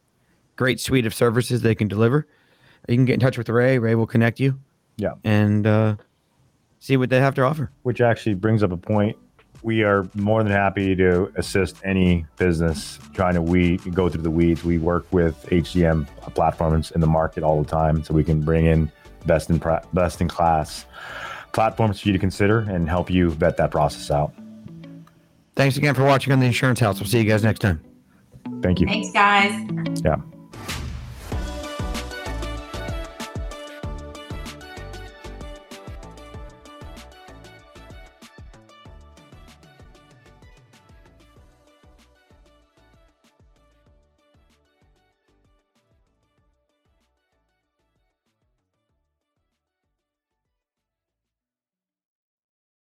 great 0.55 0.79
suite 0.79 1.05
of 1.05 1.13
services 1.13 1.61
they 1.61 1.75
can 1.75 1.87
deliver. 1.87 2.27
You 2.87 2.95
can 2.95 3.05
get 3.05 3.13
in 3.13 3.19
touch 3.19 3.37
with 3.37 3.49
Ray. 3.49 3.79
Ray 3.79 3.95
will 3.95 4.07
connect 4.07 4.39
you. 4.39 4.59
Yeah. 4.97 5.13
And 5.23 5.65
uh, 5.65 5.95
see 6.79 6.97
what 6.97 7.09
they 7.09 7.19
have 7.19 7.33
to 7.35 7.43
offer. 7.43 7.71
Which 7.83 8.01
actually 8.01 8.35
brings 8.35 8.61
up 8.61 8.71
a 8.71 8.77
point 8.77 9.17
we 9.63 9.83
are 9.83 10.07
more 10.13 10.43
than 10.43 10.51
happy 10.51 10.95
to 10.95 11.31
assist 11.35 11.77
any 11.83 12.25
business 12.37 12.99
trying 13.13 13.33
to 13.35 13.41
we 13.41 13.77
go 13.77 14.09
through 14.09 14.23
the 14.23 14.31
weeds. 14.31 14.63
We 14.63 14.77
work 14.77 15.05
with 15.11 15.45
HCM 15.49 16.07
platforms 16.35 16.91
in 16.91 17.01
the 17.01 17.07
market 17.07 17.43
all 17.43 17.61
the 17.61 17.69
time, 17.69 18.03
so 18.03 18.13
we 18.13 18.23
can 18.23 18.41
bring 18.41 18.65
in 18.65 18.91
best 19.25 19.49
in 19.49 19.61
best 19.93 20.21
in 20.21 20.27
class 20.27 20.85
platforms 21.53 22.01
for 22.01 22.09
you 22.09 22.13
to 22.13 22.19
consider 22.19 22.59
and 22.59 22.89
help 22.89 23.09
you 23.09 23.29
vet 23.29 23.57
that 23.57 23.71
process 23.71 24.11
out. 24.11 24.33
Thanks 25.55 25.77
again 25.77 25.93
for 25.93 26.03
watching 26.03 26.33
on 26.33 26.39
the 26.39 26.47
Insurance 26.47 26.79
House. 26.79 26.99
We'll 26.99 27.07
see 27.07 27.19
you 27.19 27.25
guys 27.25 27.43
next 27.43 27.59
time. 27.59 27.81
Thank 28.61 28.79
you. 28.79 28.87
Thanks, 28.87 29.11
guys. 29.11 29.51
Yeah. 30.03 30.17